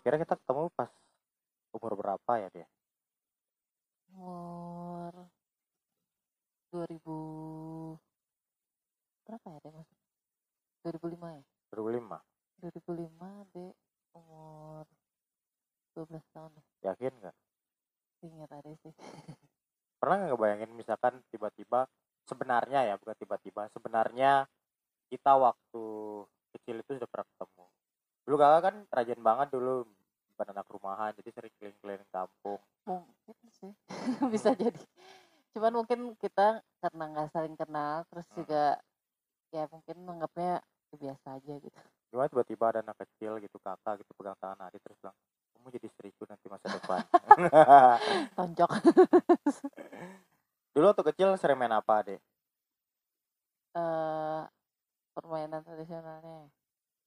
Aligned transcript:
kira-kira 0.00 0.24
kita 0.24 0.34
ketemu 0.40 0.72
pas 0.72 0.92
umur 1.76 1.92
berapa 1.94 2.32
ya 2.40 2.48
dia 2.50 2.66
umur 4.10 5.14
2000 6.72 8.00
berapa 9.28 9.46
ya 9.46 9.58
deh 9.62 9.72
mas 9.74 9.90
2005 10.82 11.36
ya? 11.36 11.44
2005 11.76 12.16
2005 12.60 13.52
deh 13.54 13.72
umur 14.16 14.84
12 15.96 16.32
tahun 16.32 16.50
deh. 16.56 16.66
Yakin 16.88 17.12
nggak? 17.20 17.36
Ingat 18.24 18.50
ada 18.52 18.72
sih. 18.80 18.94
Pernah 20.00 20.14
nggak 20.24 20.30
ngebayangin 20.32 20.70
misalkan 20.72 21.14
tiba-tiba 21.28 21.84
sebenarnya 22.24 22.88
ya 22.88 22.94
bukan 22.96 23.16
tiba-tiba 23.20 23.68
sebenarnya 23.72 24.48
kita 25.10 25.32
waktu 25.36 25.84
kecil 26.56 26.76
itu 26.80 26.90
sudah 26.96 27.08
pernah 27.10 27.26
ketemu. 27.36 27.64
Dulu 28.24 28.36
kakak 28.38 28.60
kan 28.62 28.76
rajin 28.94 29.20
banget 29.20 29.48
dulu 29.52 29.84
bukan 30.40 30.56
anak 30.56 30.72
rumahan 30.72 31.12
jadi 31.20 31.36
sering 31.36 31.52
keliling-keliling 31.60 32.08
kampung. 32.08 32.56
Mungkin 32.88 33.36
sih. 33.60 33.76
Bisa 34.32 34.56
jadi. 34.56 34.80
Cuman 35.52 35.84
mungkin 35.84 36.16
kita 36.16 36.64
karena 36.80 37.04
nggak 37.12 37.28
saling 37.36 37.60
kenal 37.60 38.08
terus 38.08 38.24
Hmm. 38.32 38.40
juga 38.40 38.64
ya 39.52 39.68
mungkin 39.68 40.00
menganggapnya 40.00 40.64
ya 40.64 40.96
biasa 40.96 41.36
aja 41.36 41.54
gitu. 41.60 41.76
Gimana 42.08 42.32
tiba-tiba 42.32 42.64
ada 42.72 42.80
anak 42.80 42.96
kecil 43.04 43.36
gitu 43.36 43.60
kakak 43.60 44.00
gitu 44.00 44.16
pegang 44.16 44.32
tangan 44.40 44.64
adik 44.64 44.80
terus 44.80 44.96
bilang 45.04 45.12
kamu 45.52 45.76
jadi 45.76 45.86
istriku 45.92 46.24
nanti 46.24 46.48
masa 46.48 46.66
depan. 46.72 47.04
Tonjok. 48.40 48.70
Dulu 50.72 50.84
waktu 50.88 51.04
kecil 51.12 51.36
sering 51.36 51.60
main 51.60 51.76
apa 51.76 52.00
deh 52.00 52.16
eh 53.76 54.42
permainan 55.12 55.60
tradisionalnya. 55.60 56.48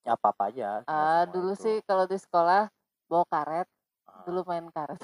Ya 0.05 0.13
apa 0.13 0.29
apa 0.35 0.53
aja 0.53 0.85
ah 0.85 1.23
semua 1.23 1.33
dulu 1.33 1.51
itu. 1.55 1.63
sih 1.63 1.75
kalau 1.87 2.05
di 2.05 2.19
sekolah 2.19 2.67
bawa 3.13 3.25
karet 3.29 3.67
Ah, 4.09 4.25
dulu 4.25 4.41
main 4.49 4.65
karet. 4.73 4.97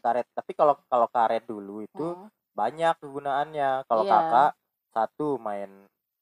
Karet 0.00 0.26
tapi 0.32 0.52
kalau 0.56 0.74
kalau 0.88 1.08
karet 1.12 1.44
dulu 1.44 1.84
itu 1.84 2.06
Mm. 2.16 2.32
banyak 2.56 2.94
kegunaannya. 3.04 3.84
Kalau 3.84 4.04
Iya. 4.08 4.16
kakak 4.16 4.50
satu 4.96 5.36
main 5.36 5.70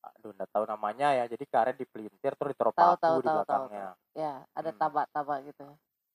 aduh 0.07 0.31
nggak 0.35 0.51
tahu 0.55 0.65
namanya 0.71 1.15
ya 1.19 1.25
jadi 1.27 1.45
karet 1.51 1.77
dipelintir 1.83 2.33
terus 2.39 2.55
ditaruh 2.55 2.75
Tahu, 2.75 2.95
paku 2.95 3.03
tahu, 3.03 3.19
di 3.19 3.27
tahu, 3.27 3.41
tahu, 3.43 3.43
belakangnya. 3.43 3.87
ya 4.15 4.33
ada 4.55 4.71
Hmm. 4.71 4.79
tabak-tabak 4.81 5.39
gitu 5.51 5.67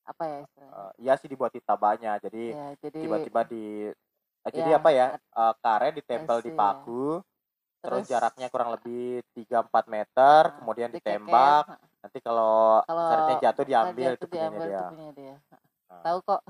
apa 0.08 0.24
ya 0.28 0.38
istilahnya? 0.48 0.72
Eh, 0.72 0.92
iya 1.04 1.14
sih 1.20 1.28
dibuat 1.28 1.52
tabanya 1.68 2.12
jadi 2.24 2.56
ya 2.56 2.66
jadi 2.80 3.00
tiba-tiba 3.04 3.42
di 3.52 3.64
eh, 4.48 4.52
jadi 4.56 4.70
ya, 4.72 4.78
apa 4.80 4.90
ya 4.96 5.06
eh, 5.20 5.54
karet 5.60 5.94
ditempel 6.00 6.38
di 6.40 6.52
see. 6.52 6.56
paku 6.56 7.04
terus, 7.84 8.08
terus? 8.08 8.08
jaraknya 8.08 8.48
kurang 8.48 8.70
lebih 8.80 9.22
3-4 9.36 9.86
meter 9.92 10.42
Nah, 10.48 10.56
kemudian 10.56 10.90
dikeket, 10.90 11.04
ditembak 11.04 11.64
nanti 12.02 12.18
kalau 12.20 12.82
karetnya 12.90 13.38
jatuh 13.50 13.66
diambil 13.66 14.10
jatuh 14.14 14.18
itu 14.18 14.26
punyanya 14.26 14.50
diambil 14.50 14.66
dia. 14.66 14.74
itu 14.74 14.84
punya 14.90 15.10
dia. 15.14 15.36
Nah, 15.90 16.02
tahu 16.02 16.18
kok. 16.26 16.42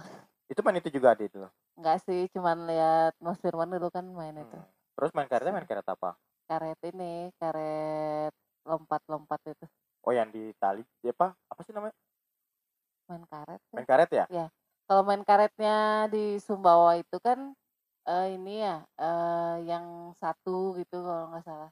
Itu 0.52 0.60
main 0.64 0.80
itu 0.80 0.90
juga 0.92 1.16
deh 1.16 1.28
dulu 1.32 1.48
nggak 1.82 1.98
sih 2.04 2.30
cuman 2.36 2.70
lihat 2.70 3.14
Mas 3.18 3.40
Firman 3.40 3.72
dulu 3.72 3.88
kan 3.90 4.06
main 4.12 4.38
itu. 4.38 4.58
Hmm. 4.58 4.70
terus 4.92 5.12
main 5.18 5.26
karetnya 5.26 5.56
main 5.56 5.66
karet 5.66 5.88
apa? 5.88 6.14
Karet 6.46 6.80
ini 6.92 7.32
karet 7.40 8.34
lompat-lompat 8.68 9.40
itu. 9.50 9.66
Oh 10.06 10.14
yang 10.14 10.30
di 10.30 10.52
tali 10.62 10.86
ya 11.02 11.10
apa? 11.16 11.34
Apa 11.50 11.62
sih 11.66 11.74
namanya? 11.74 11.96
Main 13.10 13.24
karet 13.26 13.62
main 13.72 13.88
karet 13.88 14.10
ya? 14.12 14.26
Kalau 14.86 15.02
main 15.08 15.24
karetnya 15.24 16.06
di 16.12 16.38
Sumbawa 16.38 17.00
itu 17.00 17.18
kan 17.24 17.56
eh, 18.06 18.36
ini 18.36 18.62
ya 18.62 18.84
eh, 19.00 19.56
yang 19.66 20.14
satu 20.20 20.76
gitu 20.78 21.02
kalau 21.02 21.34
nggak 21.34 21.46
salah. 21.48 21.72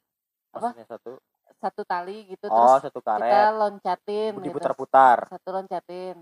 Apa? 0.49 0.73
maksudnya 0.73 0.89
satu 0.89 1.21
satu 1.59 1.83
tali 1.83 2.23
gitu 2.31 2.47
oh 2.47 2.55
terus 2.79 2.87
satu 2.87 2.99
kita 3.03 3.19
karet. 3.19 3.51
loncatin 3.51 4.31
gitu. 4.39 4.45
diputar-putar. 4.47 5.27
Satu 5.27 5.49
loncatin. 5.51 6.17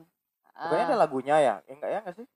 Bukannya 0.58 0.84
Ah, 0.84 0.90
ada 0.90 0.98
lagunya 0.98 1.36
ya? 1.38 1.56
Ya 1.70 1.74
enggak 1.78 1.90
ya 1.94 2.00
enggak 2.02 2.16
sih? 2.18 2.28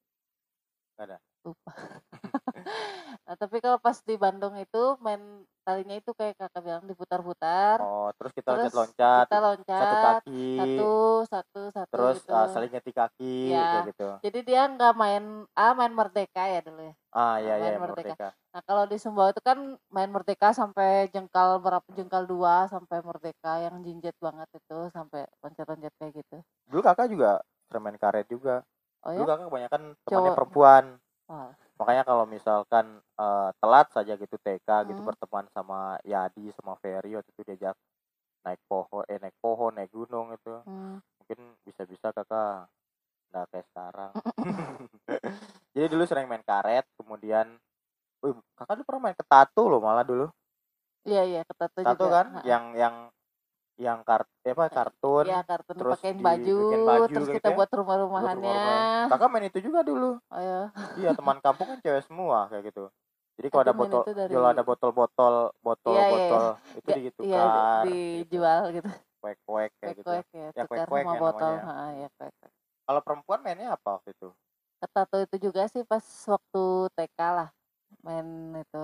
Lupa 1.41 1.73
nah, 3.27 3.35
tapi 3.35 3.57
kalau 3.59 3.77
pas 3.77 3.97
di 4.01 4.15
Bandung 4.15 4.55
itu 4.55 4.95
main 4.99 5.19
talinya 5.61 5.93
itu 5.93 6.09
kayak 6.17 6.41
kakak 6.41 6.61
bilang 6.65 6.83
diputar-putar 6.89 7.77
oh 7.79 8.09
terus 8.17 8.33
kita 8.33 8.57
loncat-loncat 8.57 9.25
kita 9.29 9.37
satu 9.37 9.45
loncat 9.45 9.85
kaki 9.85 10.45
satu 10.57 10.91
satu 11.29 11.61
satu 11.69 11.91
terus 11.93 12.17
gitu. 12.25 12.33
uh, 12.33 12.47
saling 12.49 12.71
nyetik 12.73 12.95
kaki 12.97 13.53
Iya. 13.53 13.61
kayak 13.61 13.85
gitu 13.93 14.07
jadi 14.25 14.39
dia 14.41 14.61
nggak 14.73 14.93
main 14.97 15.23
ah 15.53 15.71
main 15.77 15.93
merdeka 15.93 16.43
ya 16.49 16.65
dulu 16.65 16.81
ya 16.81 16.93
ah 17.13 17.35
iya 17.37 17.53
iya 17.61 17.77
Merdeka. 17.77 18.09
merdeka 18.17 18.29
nah 18.51 18.61
kalau 18.65 18.83
di 18.89 18.97
Sumbawa 18.97 19.29
itu 19.29 19.41
kan 19.45 19.57
main 19.93 20.09
merdeka 20.09 20.49
sampai 20.49 21.13
jengkal 21.13 21.61
berapa 21.61 21.85
jengkal 21.93 22.25
dua 22.25 22.65
sampai 22.65 22.97
merdeka 23.05 23.61
yang 23.61 23.85
jinjet 23.85 24.17
banget 24.17 24.49
itu 24.57 24.89
sampai 24.89 25.29
loncat-loncat 25.45 25.93
kayak 26.01 26.13
gitu 26.25 26.37
dulu 26.67 26.81
kakak 26.81 27.05
juga 27.05 27.37
sering 27.69 27.85
main 27.85 28.01
karet 28.01 28.25
juga 28.25 28.65
oh 29.05 29.13
dulu 29.13 29.23
ya 29.23 29.29
kakak 29.29 29.45
kebanyakan 29.45 29.81
temannya 30.03 30.09
Cowok. 30.25 30.37
perempuan 30.41 30.85
Wah. 31.29 31.53
Makanya 31.81 32.03
kalau 32.05 32.25
misalkan 32.29 32.85
eh, 33.01 33.49
telat 33.57 33.87
saja 33.95 34.13
gitu 34.15 34.35
TK 34.37 34.69
gitu 34.93 35.01
Hmm. 35.01 35.09
berteman 35.09 35.45
sama 35.55 35.97
Yadi 36.05 36.53
sama 36.53 36.77
Ferry 36.81 37.17
waktu 37.17 37.29
itu 37.33 37.41
diajak 37.49 37.75
naik 38.45 38.61
pohon 38.69 39.03
eh 39.09 39.17
naik 39.21 39.37
pohon 39.41 39.73
naik 39.77 39.89
gunung 39.93 40.33
itu 40.37 40.53
Hmm. 40.65 41.01
mungkin 41.21 41.39
bisa-bisa 41.65 42.13
kakak 42.13 42.69
nggak 43.31 43.45
kayak 43.51 43.65
sekarang 43.73 44.11
jadi 45.75 45.87
dulu 45.91 46.03
sering 46.05 46.27
main 46.29 46.43
karet 46.45 46.85
kemudian 46.99 47.47
Wih, 48.21 48.37
kakak 48.57 48.75
dulu 48.81 48.85
pernah 48.87 49.03
main 49.09 49.17
ke 49.17 49.25
tato 49.25 49.63
loh 49.69 49.81
malah 49.81 50.05
dulu 50.05 50.29
iya 51.09 51.21
iya 51.31 51.41
ketatu 51.49 51.79
tato 51.81 52.05
juga 52.05 52.09
kan 52.13 52.27
Ha-ha. 52.33 52.41
yang 52.45 52.63
yang 52.77 52.95
yang 53.81 54.05
kart 54.05 54.29
apa 54.45 54.65
kartun 54.69 55.25
Iya 55.25 55.41
kartun 55.41 55.75
terus 55.75 55.97
pakein 55.97 56.17
baju, 56.21 56.57
baju 56.85 57.09
terus 57.09 57.27
gitu 57.27 57.37
kita 57.41 57.49
ya. 57.49 57.55
buat 57.57 57.69
rumah-rumahannya. 57.73 58.37
rumah-rumahan. 58.37 59.09
kakak 59.09 59.27
main 59.33 59.45
itu 59.49 59.59
juga 59.59 59.79
dulu 59.81 60.21
Oh 60.21 60.41
ya. 60.41 60.69
iya 60.95 61.09
teman 61.17 61.41
kampung 61.41 61.65
kan 61.65 61.77
cewek 61.81 62.05
semua 62.05 62.45
kayak 62.47 62.69
gitu 62.69 62.93
jadi 63.41 63.47
kalau 63.49 63.63
ada 63.65 63.73
botol 63.73 64.01
dari- 64.05 64.29
kalau 64.29 64.47
ada 64.47 64.61
botol-botol 64.61 65.33
botol 65.59 65.93
Iya, 65.97 66.03
iya, 66.05 66.11
botol 66.13 66.43
itu 66.77 66.87
Ga- 66.87 66.97
ditukar 67.01 67.25
Iya 67.25 67.49
di- 67.81 67.89
gitu. 67.89 68.37
dijual 68.37 68.61
gitu. 68.69 68.89
kuek-kuek 69.17 69.71
kayak 69.77 69.93
gitu 69.97 70.05
Kuek-kuek 70.05 70.27
ya, 70.29 70.47
Ya, 70.53 70.63
tukar 70.65 70.67
kuek-kuek 70.69 71.05
ya 71.05 71.19
botol. 71.21 71.41
namanya. 71.41 71.61
Ha, 71.65 71.85
ya 71.97 72.07
kuek-kuek. 72.13 72.51
kalau 72.81 73.01
perempuan 73.01 73.39
mainnya 73.41 73.67
apa 73.73 73.89
waktu 73.97 74.13
itu 74.13 74.29
Ketato 74.77 75.17
itu 75.21 75.35
juga 75.37 75.69
sih 75.69 75.85
pas 75.85 76.01
waktu 76.25 76.63
TK 76.97 77.19
lah. 77.21 77.49
Main 78.01 78.25
itu 78.57 78.83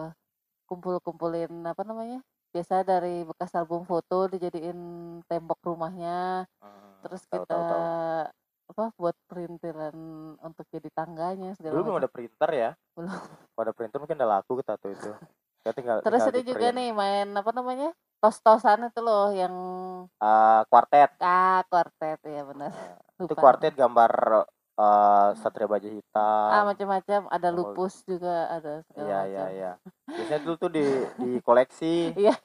kumpul-kumpulin 0.70 1.50
apa 1.66 1.82
namanya? 1.82 2.22
Biasa 2.58 2.82
dari 2.82 3.22
bekas 3.22 3.54
album 3.54 3.86
foto 3.86 4.26
dijadiin 4.34 4.80
tembok 5.30 5.62
rumahnya, 5.62 6.50
Hmm, 6.58 7.06
terus 7.06 7.22
tahu, 7.30 7.46
kita 7.46 7.54
tahu, 7.54 7.62
tahu. 7.70 7.84
apa 8.74 8.84
buat 8.98 9.16
perintilan 9.30 9.96
untuk 10.42 10.66
jadi 10.74 10.90
tangganya 10.90 11.54
segala 11.54 11.78
dulu 11.78 11.86
belum 11.86 12.02
ada 12.02 12.10
printer 12.10 12.50
ya 12.50 12.70
Belum. 12.98 13.14
kalau 13.54 13.62
ada 13.62 13.74
printer 13.78 13.98
mungkin 14.02 14.18
udah 14.18 14.30
laku 14.42 14.58
ke 14.58 14.64
tato 14.66 14.90
itu 14.90 15.12
Kita 15.62 15.72
tinggal 15.78 15.98
Terus 16.02 16.18
tinggal 16.20 16.34
ada 16.34 16.42
juga 16.50 16.68
nih 16.74 16.90
main 16.98 17.28
apa 17.30 17.52
namanya? 17.54 17.90
Tos-tosan 18.18 18.90
itu 18.90 19.00
loh 19.06 19.30
yang 19.38 19.54
Eh, 20.18 20.62
kuartet 20.66 21.14
ah 21.22 21.62
kuartet 21.70 22.20
ya 22.26 22.42
benar. 22.42 22.74
itu 23.22 23.30
Lupa. 23.30 23.38
kuartet 23.38 23.78
gambar 23.78 24.12
eh, 24.78 25.30
satria 25.36 25.68
baja 25.68 25.90
hitam 25.90 26.50
Ah 26.50 26.64
macam-macam 26.64 27.22
ada 27.28 27.50
lupus 27.50 28.02
juga 28.04 28.48
ada 28.48 28.82
segala 28.86 29.04
iya 29.04 29.20
macam. 29.20 29.30
iya 29.30 29.46
iya 29.52 29.72
biasanya 30.18 30.42
dulu 30.42 30.56
tuh 30.58 30.70
di 30.70 30.86
di 31.18 31.32
koleksi 31.42 32.14
Iya. 32.16 32.36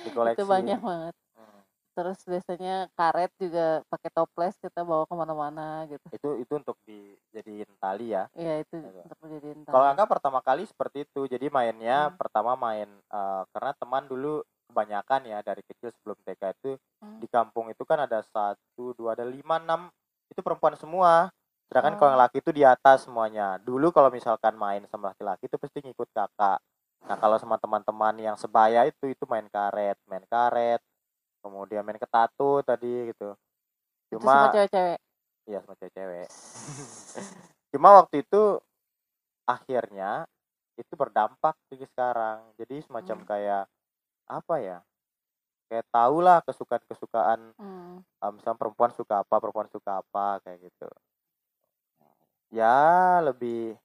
di 0.00 0.10
koleksi 0.10 0.40
Itu 0.40 0.44
banyak 0.46 0.80
banget. 0.80 1.14
Hmm. 1.34 1.60
Terus 1.94 2.18
biasanya 2.24 2.74
karet 2.92 3.30
juga 3.38 3.66
pakai 3.86 4.10
toples 4.10 4.58
kita 4.58 4.82
bawa 4.82 5.04
ke 5.04 5.14
mana-mana 5.14 5.86
gitu. 5.86 6.02
itu 6.10 6.28
itu 6.38 6.52
untuk 6.52 6.76
dijadiin 6.84 7.70
tali 7.78 8.10
ya 8.10 8.26
Iya 8.32 8.60
itu 8.60 8.74
Gitu. 8.76 9.00
untuk 9.00 9.18
dijadiin 9.22 9.60
Kalau 9.64 9.84
tali. 9.84 9.94
kakak 9.94 10.10
pertama 10.10 10.40
kali 10.40 10.62
seperti 10.64 10.98
itu, 11.04 11.20
jadi 11.24 11.46
mainnya 11.48 12.10
Hmm. 12.10 12.18
pertama 12.18 12.52
main 12.54 12.90
eh, 12.90 13.42
karena 13.48 13.72
teman 13.74 14.04
dulu 14.04 14.42
kebanyakan 14.64 15.22
ya 15.24 15.38
dari 15.40 15.62
kecil 15.62 15.92
sebelum 15.92 16.18
TK 16.22 16.42
itu 16.52 16.70
Hmm. 16.98 17.20
di 17.22 17.28
kampung 17.30 17.70
itu 17.70 17.84
kan 17.84 18.00
ada 18.00 18.24
satu 18.24 18.90
dua 18.92 19.14
ada 19.14 19.22
lima 19.22 19.56
enam 19.56 19.86
itu 20.26 20.40
perempuan 20.40 20.74
semua. 20.74 21.30
Sedangkan 21.74 21.98
kalau 21.98 22.06
Oh. 22.06 22.12
yang 22.14 22.22
laki 22.22 22.38
itu 22.38 22.50
di 22.54 22.62
atas 22.62 23.02
semuanya. 23.02 23.58
Dulu 23.58 23.90
kalau 23.90 24.06
misalkan 24.06 24.54
main 24.54 24.86
sama 24.86 25.10
laki-laki 25.10 25.50
itu 25.50 25.58
pasti 25.58 25.82
ngikut 25.82 26.06
kakak. 26.14 26.62
Nah 27.02 27.18
kalau 27.18 27.34
sama 27.34 27.58
teman-teman 27.58 28.14
yang 28.14 28.38
sebaya 28.38 28.86
itu 28.86 29.10
itu 29.10 29.26
main 29.26 29.42
karet, 29.50 29.98
main 30.06 30.22
karet, 30.30 30.78
kemudian 31.42 31.82
main 31.82 31.98
ketatu 31.98 32.62
tadi 32.62 33.10
gitu. 33.10 33.34
itu 34.06 34.22
semua 34.22 34.46
Cuma 34.46 34.54
cewek-cewek. 34.54 34.98
iya 35.50 35.58
sama 35.66 35.74
cewek-cewek. 35.74 36.28
Cuma 37.74 37.88
waktu 37.98 38.22
itu 38.22 38.42
akhirnya 39.50 40.30
itu 40.78 40.94
berdampak 40.94 41.58
di 41.74 41.82
sekarang. 41.90 42.54
Jadi 42.54 42.86
semacam 42.86 43.18
Hmm. 43.18 43.26
kayak 43.26 43.64
apa 44.30 44.54
ya? 44.62 44.78
Kayak 45.66 45.90
tahulah 45.90 46.38
kesukaan-kesukaan 46.46 47.50
Hmm. 47.58 47.98
ah, 48.22 48.30
misalnya 48.30 48.62
perempuan 48.62 48.94
suka 48.94 49.26
apa, 49.26 49.42
perempuan 49.42 49.66
suka 49.74 49.98
apa 50.06 50.38
kayak 50.46 50.70
gitu. 50.70 50.86
Ya 52.50 53.20
lebih 53.24 53.78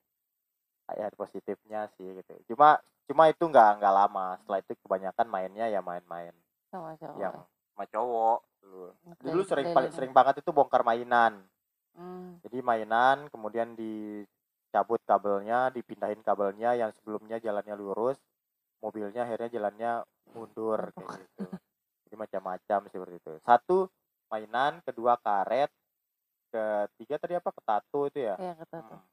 ya 0.90 1.06
ada 1.12 1.18
positifnya 1.18 1.86
sih 1.96 2.08
gitu. 2.18 2.34
Cuma 2.54 2.82
cuma 3.06 3.30
itu 3.30 3.44
nggak 3.46 3.80
nggak 3.82 3.94
lama. 3.94 4.38
Setelah 4.42 4.60
itu 4.60 4.74
kebanyakan 4.82 5.28
mainnya 5.30 5.66
ya 5.70 5.80
main-main 5.86 6.34
sama 6.70 6.94
cowok. 6.98 7.18
yang 7.18 7.36
sama 7.74 7.84
cowok 7.90 8.40
dulu. 8.62 8.88
Dulu 9.22 9.42
sering 9.46 9.68
paling 9.74 9.92
sering 9.94 10.12
banget 10.14 10.42
itu 10.42 10.50
bongkar 10.54 10.82
mainan. 10.86 11.42
Hmm. 11.98 12.38
Jadi 12.46 12.62
mainan 12.62 13.28
kemudian 13.34 13.74
dicabut 13.74 15.02
kabelnya, 15.06 15.74
dipindahin 15.74 16.22
kabelnya 16.22 16.78
yang 16.78 16.94
sebelumnya 16.94 17.42
jalannya 17.42 17.76
lurus, 17.76 18.18
mobilnya 18.80 19.26
akhirnya 19.26 19.50
jalannya 19.50 19.92
mundur 20.34 20.94
kayak 20.94 21.26
gitu. 21.26 21.46
Jadi 22.10 22.16
macam-macam 22.16 22.80
seperti 22.90 23.16
itu. 23.18 23.34
Satu 23.46 23.90
mainan, 24.30 24.82
kedua 24.86 25.18
karet, 25.18 25.70
ketiga 26.50 27.16
tadi 27.18 27.34
apa 27.34 27.50
ketatu 27.50 28.06
itu 28.06 28.20
ya. 28.20 28.36
Iya 28.36 28.54
kata 28.58 28.78
tuh. 28.84 28.98
Hmm. 28.98 29.08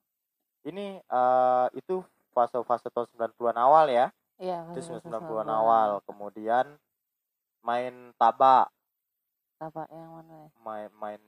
Ini 0.65 0.87
eh, 0.99 1.67
itu 1.75 2.03
fase-fase 2.33 2.89
tahun 2.89 3.07
90-an 3.13 3.57
awal 3.57 3.87
ya. 3.87 4.11
Iya. 4.37 4.67
Itu 4.71 4.81
fase-fase 4.83 5.07
90-an 5.07 5.23
90-an. 5.45 5.49
awal. 5.49 5.89
Kemudian 6.05 6.67
main 7.61 7.95
tabak, 8.15 8.71
Apa 9.57 9.89
yang 9.89 10.11
mana 10.13 10.35
ya? 10.37 10.49
main 10.61 10.91
main 10.95 11.23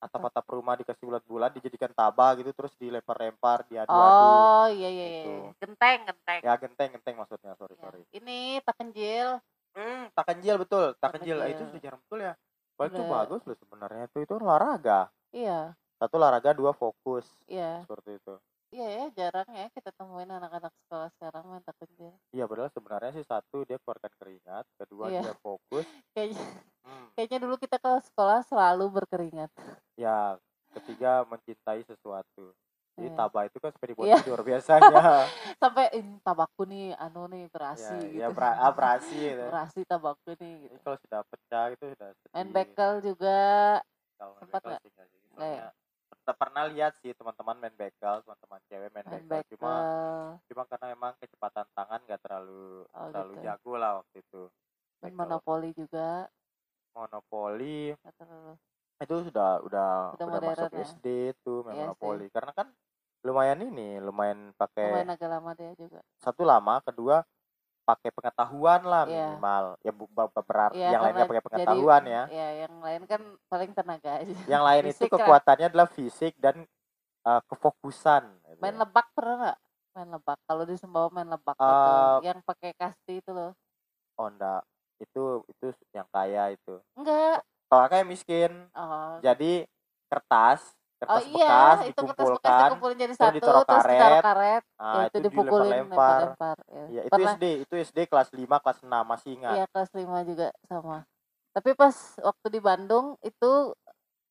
atap-atap 0.00 0.44
rumah 0.46 0.76
dikasih 0.76 1.00
bulat-bulat 1.02 1.54
dijadikan 1.54 1.88
tabak 1.90 2.36
gitu 2.36 2.52
terus 2.52 2.76
dilempar-lempar 2.76 3.64
diadu-adu. 3.64 4.28
Oh 4.28 4.66
iya 4.68 4.88
iya 4.88 5.06
iya. 5.06 5.22
Gitu. 5.22 5.32
Genteng 5.64 5.98
genteng. 6.04 6.40
Ya 6.44 6.52
genteng 6.56 6.88
genteng 6.92 7.14
maksudnya 7.16 7.56
sorry 7.56 7.72
Ya. 7.74 7.80
sorry. 7.80 8.00
Ini 8.12 8.38
tak 8.60 8.76
kenjil. 8.76 9.40
Hmm, 9.72 10.06
tak 10.12 10.24
kenjil 10.28 10.56
betul, 10.56 10.92
tak 11.00 11.16
kenjil. 11.16 11.40
Itu 11.42 11.64
sudah 11.66 11.80
jarang 11.80 12.00
betul 12.04 12.20
ya. 12.22 12.34
Wah, 12.74 12.86
itu 12.90 13.02
bagus 13.06 13.40
loh 13.46 13.56
sebenarnya 13.56 14.10
itu 14.10 14.18
itu 14.26 14.32
olahraga. 14.34 15.08
Iya 15.30 15.74
Satu 15.98 16.18
olahraga, 16.18 16.50
dua 16.52 16.74
fokus 16.74 17.24
iya 17.46 17.82
seperti 17.86 18.18
itu. 18.18 18.34
iya 18.74 18.88
ya 18.90 19.06
jarang 19.14 19.46
ya 19.54 19.70
kita 19.70 19.94
temuin 19.94 20.26
anak-anak 20.26 20.74
sekolah 20.82 21.08
sekarang 21.14 21.42
main 21.46 21.62
tak 21.62 21.78
kenjil. 21.78 22.10
Iya 22.34 22.44
padahal 22.50 22.70
sebenarnya 22.74 23.10
sih 23.14 23.22
satu 23.22 23.62
dia 23.62 23.78
keluarkan 23.78 24.10
keringat, 24.18 24.64
kedua 24.82 25.06
Iya. 25.14 25.20
dia 25.22 25.34
fokus. 25.38 25.86
Kayaknya 26.14 26.42
Hmm, 26.84 27.08
kayaknya 27.16 27.38
dulu 27.40 27.54
kita 27.56 27.76
ke 27.80 27.90
sekolah 28.12 28.44
selalu 28.44 28.84
berkeringat. 28.92 29.48
ya 29.96 30.36
ketiga 30.74 31.22
mencintai 31.30 31.80
sesuatu. 31.86 32.52
Iya. 33.44 33.50
itu 33.52 33.58
kan 33.60 33.70
sepeda 33.76 33.92
buat 33.92 34.06
Iya. 34.08 34.18
tidur 34.24 34.40
biasanya. 34.40 34.96
Sampai 35.62 35.84
"Ih, 35.92 36.06
tabakku 36.24 36.62
nih 36.64 36.96
anu 36.96 37.28
nih 37.28 37.44
ya, 37.44 37.50
berasi 37.52 37.96
ya 38.16 38.26
gitu. 38.28 38.36
bra- 38.36 38.58
ah, 38.58 38.72
berasi 38.72 39.14
gitu. 39.14 39.44
berasi 39.44 39.80
tabakku 39.84 40.30
nih 40.40 40.52
gitu. 40.68 40.76
Kalau 40.80 40.98
sudah 41.04 41.20
pecah 41.28 41.64
itu 41.76 41.84
sudah 41.92 42.08
Main 42.32 42.48
sedih. 42.48 42.54
bekel 42.56 42.92
juga. 43.04 43.40
Main 44.18 44.36
sempat 44.40 44.60
nggak? 44.64 44.80
ya? 45.38 45.68
Pernah 46.24 46.64
lihat 46.72 46.92
sih 47.04 47.12
teman-teman 47.12 47.56
main 47.60 47.74
bekel, 47.76 48.24
teman-teman 48.24 48.60
cewek 48.70 48.88
main, 48.96 49.04
Main 49.04 49.24
bekel. 49.28 49.56
Cuma 49.58 49.74
cuma 50.44 50.62
karena 50.68 50.86
memang 50.96 51.12
kecepatan 51.20 51.66
tangan 51.76 52.00
nggak 52.08 52.20
terlalu 52.24 52.88
Oh, 52.94 53.08
terlalu 53.12 53.34
gitu. 53.36 53.44
jago 53.44 53.72
lah 53.76 53.90
waktu 54.00 54.16
itu. 54.24 54.42
Main 55.04 55.12
Bekel. 55.12 55.18
monopoli 55.20 55.70
juga. 55.76 56.08
Monopoli 56.94 57.92
itu 59.04 59.16
sudah 59.28 59.60
udah 59.66 60.14
Udah 60.16 60.26
udah 60.30 60.40
masuk 60.40 60.70
ya? 60.72 60.86
SD 60.86 61.06
tuh 61.44 61.60
main 61.66 61.76
Iya 61.76 61.82
monopoli 61.92 62.26
karena 62.32 62.52
kan 62.56 62.68
lumayan 63.24 63.58
ini 63.58 63.98
lumayan 63.98 64.52
pakai 64.54 64.92
Lumayan 64.92 65.10
agak 65.10 65.28
lama 65.30 65.50
dia 65.52 65.72
juga. 65.74 66.00
satu 66.18 66.44
lama 66.44 66.78
kedua 66.80 67.24
pakai 67.82 68.08
pengetahuan 68.10 68.80
lah 68.80 69.04
Iya. 69.04 69.28
minimal 69.32 69.64
ya 69.80 69.92
bu- 69.92 70.08
be- 70.08 70.32
beberapa 70.34 70.72
Iya, 70.72 70.88
yang 70.90 71.02
lainnya 71.02 71.16
karena 71.18 71.28
pakai 71.28 71.36
jadi- 71.36 71.46
pengetahuan 71.64 72.02
ya 72.04 72.22
Ya, 72.28 72.48
yang 72.62 72.74
lain 72.78 73.02
kan 73.04 73.20
paling 73.46 73.70
tenaga 73.72 74.10
aja. 74.18 74.34
yang 74.46 74.62
lain 74.62 74.84
itu 74.86 74.96
Fisik 74.98 75.10
kekuatannya 75.10 75.66
adalah 75.66 75.88
fisik 75.88 76.32
dan 76.38 76.64
uh, 77.22 77.40
kefokusan 77.46 78.24
gitu 78.46 78.60
Main 78.60 78.72
ya. 78.72 78.80
lebak 78.80 79.06
pernah 79.10 79.34
nggak? 79.38 79.58
Main 79.94 80.08
lebak. 80.10 80.38
Kalau 80.42 80.64
di 80.64 80.74
Sumbawa 80.74 81.08
main 81.08 81.28
lebak 81.28 81.54
Eh, 81.54 81.64
gitu. 81.64 81.92
Yang 82.24 82.38
pakai 82.42 82.70
kasti 82.74 83.12
itu 83.18 83.30
loh. 83.30 83.52
oh 84.14 84.28
enggak 84.28 84.62
itu 84.96 85.22
itu 85.44 85.66
yang 85.90 86.06
kaya 86.08 86.50
itu 86.50 86.78
Enggak. 86.94 87.42
kalau 87.66 87.84
kayak 87.86 88.06
miskin 88.06 88.52
Oh, 88.70 89.18
jadi 89.18 89.66
kertas 90.06 90.62
oh 90.94 91.18
kertas 91.18 91.24
iya, 91.26 91.48
bekas 91.50 91.78
itu 91.90 92.00
kertas 92.06 92.28
bekas 92.38 92.60
dikumpulin 92.70 92.96
jadi 92.96 93.14
satu, 93.18 93.34
ditaruh 93.34 93.64
terus 93.66 93.84
ditaruh 93.84 94.18
karet. 94.22 94.22
karet. 94.22 94.64
nah 94.78 94.94
ya, 94.94 95.04
itu 95.04 95.18
dipukulin 95.20 95.64
dilempar-lempar 95.66 96.20
lempar-lempar. 96.22 96.56
Ya. 96.70 96.84
ya 96.86 97.02
itu 97.02 97.12
Pernah, 97.12 97.34
SD 97.34 97.44
itu 97.66 97.74
SD 97.74 97.98
kelas 98.08 98.28
5 98.30 98.62
kelas 98.62 98.78
6 98.80 99.10
masih 99.10 99.30
ingat 99.36 99.54
iya 99.58 99.66
kelas 99.68 99.90
5 99.92 100.30
juga 100.30 100.48
sama. 100.70 100.98
Tapi 101.54 101.70
pas 101.78 101.94
waktu 102.18 102.46
di 102.50 102.60
Bandung 102.60 103.14
itu 103.22 103.52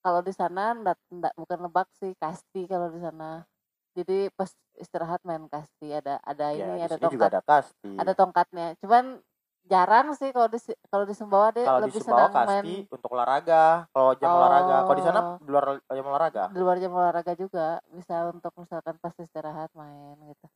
kalau 0.04 0.20
di 0.20 0.36
sana 0.36 0.76
ndak, 0.76 1.00
ndak 1.08 1.32
bukan 1.40 1.60
lebak 1.64 1.88
sih, 1.96 2.12
kasti 2.20 2.68
kalau 2.68 2.92
di 2.92 3.00
sana. 3.00 3.48
Jadi 3.96 4.28
pas 4.36 4.52
istirahat 4.76 5.24
main 5.24 5.48
kasti 5.48 5.96
ada 5.96 6.20
ada 6.26 6.52
ya 6.52 6.76
ini 6.76 6.84
ada 6.84 6.98
sini 6.98 7.14
juga 7.14 7.30
tongkat 7.30 7.32
ada 7.32 7.42
kasti 7.48 7.92
ada 7.96 8.12
tongkatnya. 8.12 8.68
Cuman 8.84 9.24
jarang 9.64 10.12
sih 10.14 10.30
kalau 10.36 10.52
di 10.52 10.60
kalau 10.92 11.06
di 11.08 11.16
Sumbawa 11.16 11.48
dia 11.56 11.64
kalau 11.66 11.80
di 11.82 11.88
lebih 11.88 12.02
Sumbawa 12.04 12.28
senang 12.28 12.34
kasti 12.36 12.52
main 12.52 12.92
untuk 12.92 13.10
olahraga 13.16 13.64
kalau 13.96 14.12
jam 14.20 14.30
olahraga 14.30 14.76
kalau 14.84 14.98
di 15.00 15.06
sana 15.06 15.20
Oh. 15.24 15.38
di 15.40 15.50
luar 15.50 15.66
jam 15.88 16.06
olahraga 16.08 16.44
di 16.52 16.60
luar 16.60 16.78
jam 16.84 16.92
olahraga 16.92 17.34
juga 17.34 17.68
bisa 17.90 18.16
untuk 18.28 18.52
misalkan 18.60 18.96
pas 19.00 19.16
istirahat 19.16 19.72
main 19.74 20.16
gitu. 20.28 20.48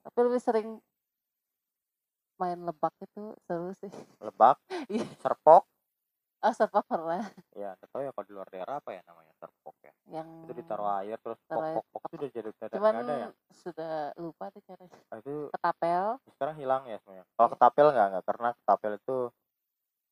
Tapi 0.00 0.18
lebih 0.26 0.40
sering 0.42 0.68
main 2.40 2.58
lebak 2.64 2.94
itu 3.04 3.36
seru 3.44 3.70
sih. 3.76 3.92
lebak 4.18 4.56
Iya. 4.92 5.06
serpok 5.20 5.62
Oh, 6.40 6.52
sepak 6.56 6.84
pernah 6.88 7.20
ya 7.52 7.74
tahu 7.90 8.06
ya 8.06 8.10
kalau 8.14 8.26
di 8.26 8.32
luar 8.34 8.48
daerah 8.48 8.78
apa 8.78 8.90
ya 8.94 9.02
namanya 9.10 9.34
serpok 9.42 9.74
ya 9.82 9.92
yang 10.14 10.28
itu 10.46 10.52
ditaruh 10.54 10.88
air 11.02 11.18
terus 11.18 11.38
pok 11.50 11.60
pok 11.74 11.84
pok 11.90 12.02
itu 12.06 12.14
udah 12.16 12.30
jadi 12.30 12.48
udah 12.48 12.68
cuman 12.70 12.94
ada 13.02 13.14
ya 13.18 13.28
sudah 13.50 13.92
lupa 14.16 14.44
tuh 14.54 14.62
caranya. 14.62 14.94
Nah, 15.10 15.18
itu 15.18 15.34
Ketapel, 15.50 16.06
sekarang 16.38 16.56
hilang 16.62 16.82
ya 16.86 16.96
semuanya 17.02 17.24
kalau 17.34 17.48
Iya. 17.50 17.54
ketapel 17.58 17.86
nggak 17.90 18.06
nggak 18.14 18.24
karena 18.30 18.48
ketapel 18.54 18.92
itu 18.96 19.16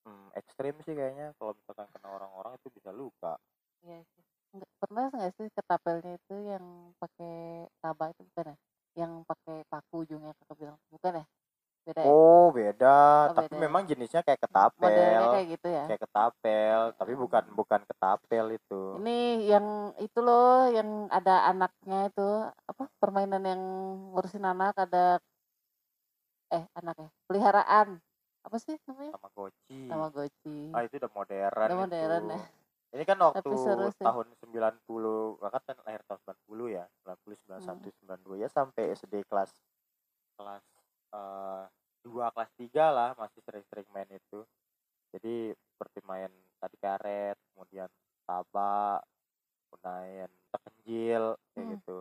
hmm, 0.05 0.27
ekstrim 0.35 0.75
sih 0.83 0.95
kayaknya 0.99 1.27
kalau 1.39 1.53
misalkan 1.55 1.87
kena 1.95 2.09
orang-orang 2.11 2.53
itu 2.59 2.69
bisa 2.75 2.91
luka 2.91 3.39
iya 3.87 3.99
sih. 4.11 4.23
Nggak, 4.57 4.71
pernah 4.83 5.05
nggak 5.15 5.31
sih 5.37 5.47
ketapelnya 5.57 6.13
itu 6.19 6.35
yang 6.53 6.65
pakai 7.01 7.35
taba 7.83 8.05
itu 8.13 8.23
bukan 8.29 8.47
ya? 8.53 8.57
Yang 9.01 9.13
pakai 9.31 9.57
paku 9.71 9.95
ujungnya 10.05 10.33
kakak 10.43 10.57
bilang 10.59 10.79
bukan 10.91 11.13
ya? 11.23 11.25
Beda 11.83 12.01
ya? 12.01 12.07
oh 12.07 12.47
beda 12.51 12.97
Oh, 13.25 13.35
tapi 13.35 13.49
beda. 13.51 13.61
memang 13.61 13.83
jenisnya 13.85 14.21
kayak 14.21 14.41
Modelnya 14.45 14.77
ketapel 14.77 15.33
kayak 15.33 15.47
gitu 15.51 15.69
ya. 15.69 15.85
kayak 15.87 16.03
ketapel 16.03 16.79
tapi 16.95 17.13
bukan 17.15 17.45
bukan 17.53 17.81
ketapel 17.83 18.45
itu 18.51 18.81
Ini 18.99 19.19
yang 19.47 19.67
itu 19.97 20.19
loh 20.19 20.69
yang 20.69 20.89
ada 21.09 21.47
anaknya 21.47 22.09
itu 22.09 22.27
apa 22.65 22.93
permainan 22.97 23.43
yang 23.43 23.63
ngurusin 24.11 24.43
anak 24.43 24.77
ada 24.77 25.17
eh 26.49 26.65
anaknya 26.75 27.09
peliharaan 27.25 28.01
apa 28.39 28.57
sih 28.57 28.77
namanya? 28.85 29.13
Tamagotchi 29.15 29.81
Tamagotchi. 29.87 30.59
ah 30.73 30.81
itu 30.83 30.95
udah 30.97 31.13
modern 31.13 31.53
Udah 31.69 31.79
modern 31.79 32.23
itu. 32.23 32.33
ya. 32.33 32.41
ini 32.91 33.05
kan 33.05 33.19
waktu 33.19 33.49
seru 33.55 33.89
sih. 33.91 34.01
tahun 34.01 34.27
90 34.45 34.81
kakak 35.39 35.63
kan 35.63 35.77
lahir 35.85 36.01
tahun 36.05 36.21
90 36.49 36.69
ya 36.71 36.85
90 37.03 37.37
91 37.49 37.97
92 38.09 38.41
ya 38.41 38.49
sampai 38.49 38.93
SD 38.93 39.25
kelas 39.25 39.53
kelas 40.35 40.65
eh, 41.15 41.65
dua 42.05 42.27
kelas 42.35 42.53
tiga 42.61 42.87
lah 42.95 43.11
masih 43.19 43.41
sering-sering 43.47 43.89
main 43.95 44.11
itu 44.13 44.45
jadi 45.15 45.55
seperti 45.75 46.01
main 46.07 46.31
tadi 46.61 46.77
karet 46.81 47.37
kemudian 47.55 47.91
tabak 48.29 49.01
kemudian 49.71 50.31
tekenjil 50.53 51.25
kayak 51.55 51.67
Hmm. 51.67 51.79
gitu 51.79 51.99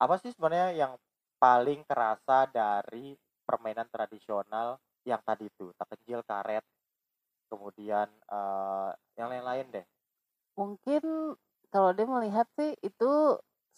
apa 0.00 0.14
sih 0.22 0.30
sebenarnya 0.34 0.70
yang 0.76 0.92
paling 1.42 1.82
kerasa 1.88 2.46
dari 2.50 3.16
permainan 3.46 3.88
tradisional 3.92 4.78
yang 5.06 5.20
tadi 5.24 5.48
itu 5.52 5.72
tekenjil 5.76 6.20
karet 6.26 6.64
kemudian 7.52 8.08
eh, 8.30 8.90
yang 9.18 9.28
lain-lain 9.32 9.68
deh 9.74 9.86
Mungkin 10.58 11.02
kalau 11.72 11.90
dia 11.96 12.06
melihat 12.14 12.46
sih 12.58 12.70
itu 12.88 13.10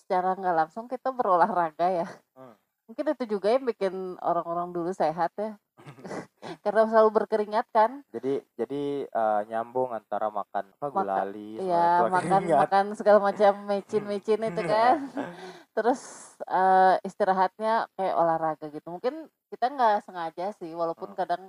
secara 0.01 0.29
nggak 0.39 0.57
langsung 0.61 0.85
kita 0.93 1.09
berolahraga 1.19 1.87
ya. 2.01 2.07
Hmm. 2.37 2.53
Mungkin 2.87 3.05
itu 3.19 3.25
juga 3.26 3.50
yang 3.50 3.66
bikin 3.66 4.14
orang-orang 4.23 4.71
dulu 4.71 4.90
sehat 4.95 5.35
ya. 5.37 5.59
Karena 6.64 6.87
selalu 6.87 7.11
berkeringat 7.23 7.66
kan. 7.75 8.02
jadi 8.14 8.40
jadi 8.55 9.07
eh, 9.11 9.40
nyambung 9.50 9.90
antara 9.93 10.31
makan 10.31 10.71
apa 10.78 10.87
gulali 10.88 11.59
keluar 11.59 12.09
makan 12.11 12.43
keringat. 12.47 12.61
makan 12.62 12.85
segala 12.95 13.19
macam 13.19 13.52
mecin-mecin 13.66 14.40
itu 14.47 14.62
kan. 14.73 14.97
Terus 15.75 16.00
eh, 16.47 16.95
istirahatnya 17.02 17.90
kayak 17.99 18.14
olahraga 18.14 18.66
gitu. 18.71 18.87
Mungkin 18.88 19.26
kita 19.50 19.71
nggak 19.71 20.07
sengaja 20.07 20.55
sih, 20.59 20.71
walaupun 20.75 21.12
Hmm. 21.14 21.19
kadang 21.19 21.43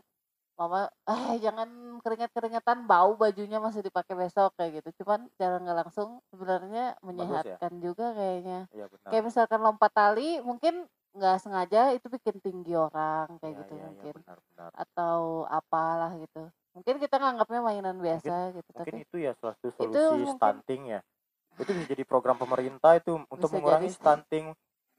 mama, 0.57 0.89
eh 1.05 1.37
jangan 1.37 1.69
keringat-keringatan, 2.01 2.89
bau 2.89 3.13
bajunya 3.13 3.61
masih 3.61 3.85
dipakai 3.85 4.17
besok 4.17 4.57
kayak 4.57 4.81
gitu. 4.81 5.05
Cuman 5.05 5.29
cara 5.37 5.61
nggak 5.61 5.77
langsung 5.85 6.17
sebenarnya 6.33 6.97
menyehatkan 7.05 7.77
juga 7.77 8.17
kayaknya. 8.17 8.65
Benar 8.73 9.09
Kayak 9.13 9.23
misalkan 9.29 9.59
lompat 9.61 9.91
tali, 9.93 10.41
mungkin 10.41 10.89
nggak 11.17 11.37
sengaja 11.39 11.81
itu 11.91 12.05
bikin 12.07 12.37
tinggi 12.37 12.73
orang 12.73 13.25
kayak 13.37 13.49
Iya, 13.49 13.59
gitu 13.59 13.73
iya, 13.73 13.83
mungkin. 13.83 14.13
benar-benar 14.15 14.69
Atau 14.71 15.19
apalah 15.43 16.13
gitu. 16.15 16.47
Mungkin 16.71 16.95
kita 16.97 17.17
nganggapnya 17.17 17.59
mainan 17.59 17.97
biasa 17.97 18.53
gitu, 18.53 18.69
mungkin 18.71 18.93
tapi 18.93 19.01
itu 19.01 19.15
ya 19.17 19.33
salah 19.33 19.57
satu 19.57 19.67
Itu 19.67 19.81
solusi 19.81 19.97
mungkin- 20.15 20.35
stunting 20.35 20.81
ya. 20.87 20.99
Itu 21.57 21.69
bisa 21.73 21.85
jadi 21.89 22.03
program 22.05 22.37
pemerintah 22.37 22.93
itu 22.95 23.17
untuk 23.17 23.49
Bisa 23.49 23.55
mengurangi 23.57 23.89
jadi 23.89 23.97
stunting 23.97 24.45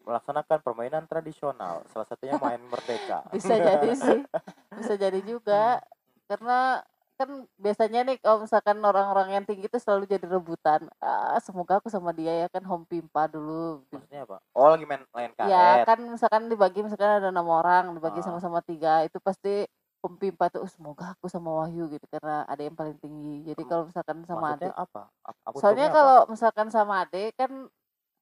melaksanakan 0.02 0.58
permainan 0.58 1.04
tradisional. 1.06 1.87
Salah 1.87 2.06
satunya 2.08 2.34
main 2.37 2.58
merdeka. 2.60 3.22
Bisa 3.30 3.54
jadi 3.54 3.90
sih. 3.94 4.20
Bisa 4.78 4.94
jadi 4.96 5.20
juga. 5.22 5.78
Karena 6.26 6.82
kan 7.18 7.30
biasanya 7.58 8.06
nih 8.06 8.16
kalau 8.22 8.46
misalkan 8.46 8.78
orang-orang 8.80 9.28
yang 9.34 9.44
tinggi 9.44 9.66
itu 9.66 9.78
selalu 9.82 10.06
jadi 10.06 10.26
rebutan. 10.30 10.87
Ah, 11.02 11.34
semoga 11.42 11.82
aku 11.82 11.90
sama 11.90 12.14
dia 12.14 12.32
ya 12.32 12.48
kan 12.48 12.62
home 12.62 12.87
pimpa 12.87 13.26
dulu. 13.26 13.82
Maksudnya 13.90 14.22
apa? 14.25 14.38
Oh 14.54 14.70
lagi 14.70 14.87
main 14.87 15.02
main 15.10 15.34
karet. 15.34 15.50
Ya 15.50 15.82
kan 15.82 15.98
misalkan 16.06 16.46
dibagi 16.46 16.80
misalkan 16.87 17.10
ada 17.18 17.28
enam 17.34 17.48
orang 17.50 17.90
dibagi 17.92 18.22
Ah. 18.22 18.25
sama-sama 18.30 18.62
tiga 18.62 19.02
itu 19.02 19.18
pasti 19.18 19.66
home 19.98 20.14
pimpa 20.14 20.46
tuh 20.46 20.62
"Oh, 20.62 20.70
semoga 20.70 21.18
aku 21.18 21.26
sama 21.26 21.50
Wahyu 21.58 21.90
gitu 21.90 22.06
karena 22.06 22.46
ada 22.46 22.62
yang 22.62 22.78
paling 22.78 22.94
tinggi. 23.02 23.42
Jadi 23.50 23.62
kalau 23.66 23.90
misalkan 23.90 24.22
sama 24.22 24.54
Maksudnya 24.54 24.70
adik, 24.70 24.75
apa? 24.78 25.02
Ap- 25.26 25.40
Aku 25.50 25.56
soalnya 25.58 25.75
taunya 25.75 25.90
apa? 25.90 25.96
kalau 25.98 26.18
misalkan 26.30 26.66
sama 26.70 26.94
adik 27.02 27.30
kan 27.34 27.50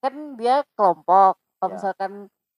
kan 0.00 0.14
dia 0.40 0.64
kelompok. 0.72 1.36
Kalau 1.60 1.68
Ya. 1.68 1.76
misalkan 1.76 2.12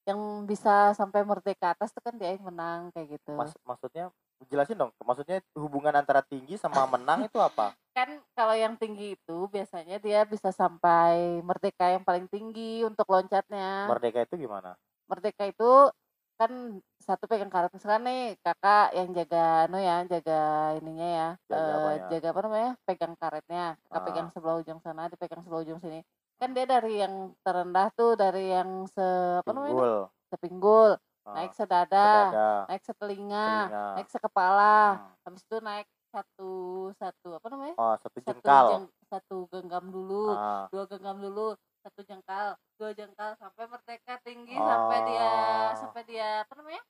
yang 0.08 0.20
bisa 0.48 0.96
sampai 0.96 1.20
merdeka 1.20 1.76
atas 1.76 1.92
tuh 1.92 2.00
kan 2.00 2.14
dia 2.16 2.32
yang 2.32 2.46
menang 2.46 2.88
kayak 2.94 3.18
gitu. 3.20 3.34
Mas, 3.36 3.52
maksudnya 3.66 4.08
jelasin 4.46 4.78
dong. 4.78 4.92
Maksudnya 5.02 5.42
hubungan 5.58 5.94
antara 5.98 6.22
tinggi 6.22 6.54
sama 6.54 6.86
menang 6.86 7.26
itu 7.26 7.38
apa? 7.42 7.74
kan 7.90 8.14
kalau 8.30 8.54
yang 8.54 8.78
tinggi 8.78 9.18
itu 9.18 9.50
biasanya 9.50 9.98
dia 9.98 10.22
bisa 10.22 10.54
sampai 10.54 11.42
merdeka 11.42 11.90
yang 11.90 12.06
paling 12.06 12.30
tinggi 12.30 12.86
untuk 12.86 13.10
loncatnya. 13.10 13.90
Merdeka 13.90 14.22
itu 14.22 14.46
gimana? 14.46 14.78
Merdeka 15.10 15.50
itu 15.50 15.90
kan 16.38 16.78
satu 17.02 17.26
pegang 17.26 17.50
karet 17.50 17.74
misalkan 17.74 18.06
nih 18.06 18.38
kakak 18.38 18.94
yang 18.94 19.10
jaga 19.10 19.66
no 19.66 19.74
ya 19.82 20.06
jaga 20.06 20.42
ininya 20.78 21.08
ya 21.10 21.28
Jaga 21.50 21.58
eh, 21.58 21.74
apa 21.74 21.90
ya? 21.90 22.06
jaga 22.14 22.28
apa 22.30 22.40
namanya 22.46 22.70
pegang 22.86 23.14
karetnya 23.18 23.64
kakak 23.82 23.98
Ah. 23.98 24.04
pegang 24.06 24.28
sebelah 24.30 24.56
ujung 24.62 24.78
sana 24.78 25.10
dia 25.10 25.18
pegang 25.18 25.42
sebelah 25.42 25.66
ujung 25.66 25.82
sini 25.82 26.06
kan 26.38 26.54
dia 26.54 26.62
dari 26.62 27.02
yang 27.02 27.34
terendah 27.42 27.90
tuh 27.98 28.14
dari 28.14 28.54
yang 28.54 28.86
se 28.86 29.02
apa 29.42 29.50
namanya 29.50 29.74
Pinggul. 29.74 29.94
sepinggul 30.30 30.90
Ah, 31.28 31.34
naik 31.36 31.52
sedada 31.52 32.00
sedada, 32.24 32.48
naik 32.66 32.82
setelinga 32.82 33.44
telinga. 33.68 33.84
naik 34.00 34.08
sekepala 34.08 34.76
Hmm. 34.96 35.12
habis 35.28 35.42
itu 35.44 35.56
naik 35.60 35.84
satu 36.08 36.52
satu 36.96 37.28
apa 37.36 37.46
namanya 37.52 37.76
Oh, 37.76 37.92
satu 38.00 38.16
satu 38.16 38.24
jengkal. 38.32 38.66
jeng- 38.72 38.94
satu 39.06 39.36
genggam 39.52 39.84
dulu 39.88 40.32
Ah, 40.32 40.64
dua 40.72 40.88
genggam 40.88 41.20
dulu 41.20 41.52
satu 41.84 42.00
jengkal 42.02 42.56
dua 42.80 42.90
jengkal 42.92 43.36
sampai 43.36 43.64
merdeka 43.68 44.16
tinggi 44.24 44.56
sampai 44.56 44.98
dia 45.04 45.28
Oh. 45.28 45.76
sampai 45.76 46.02
dia 46.08 46.28
apa 46.48 46.52
namanya 46.56 46.82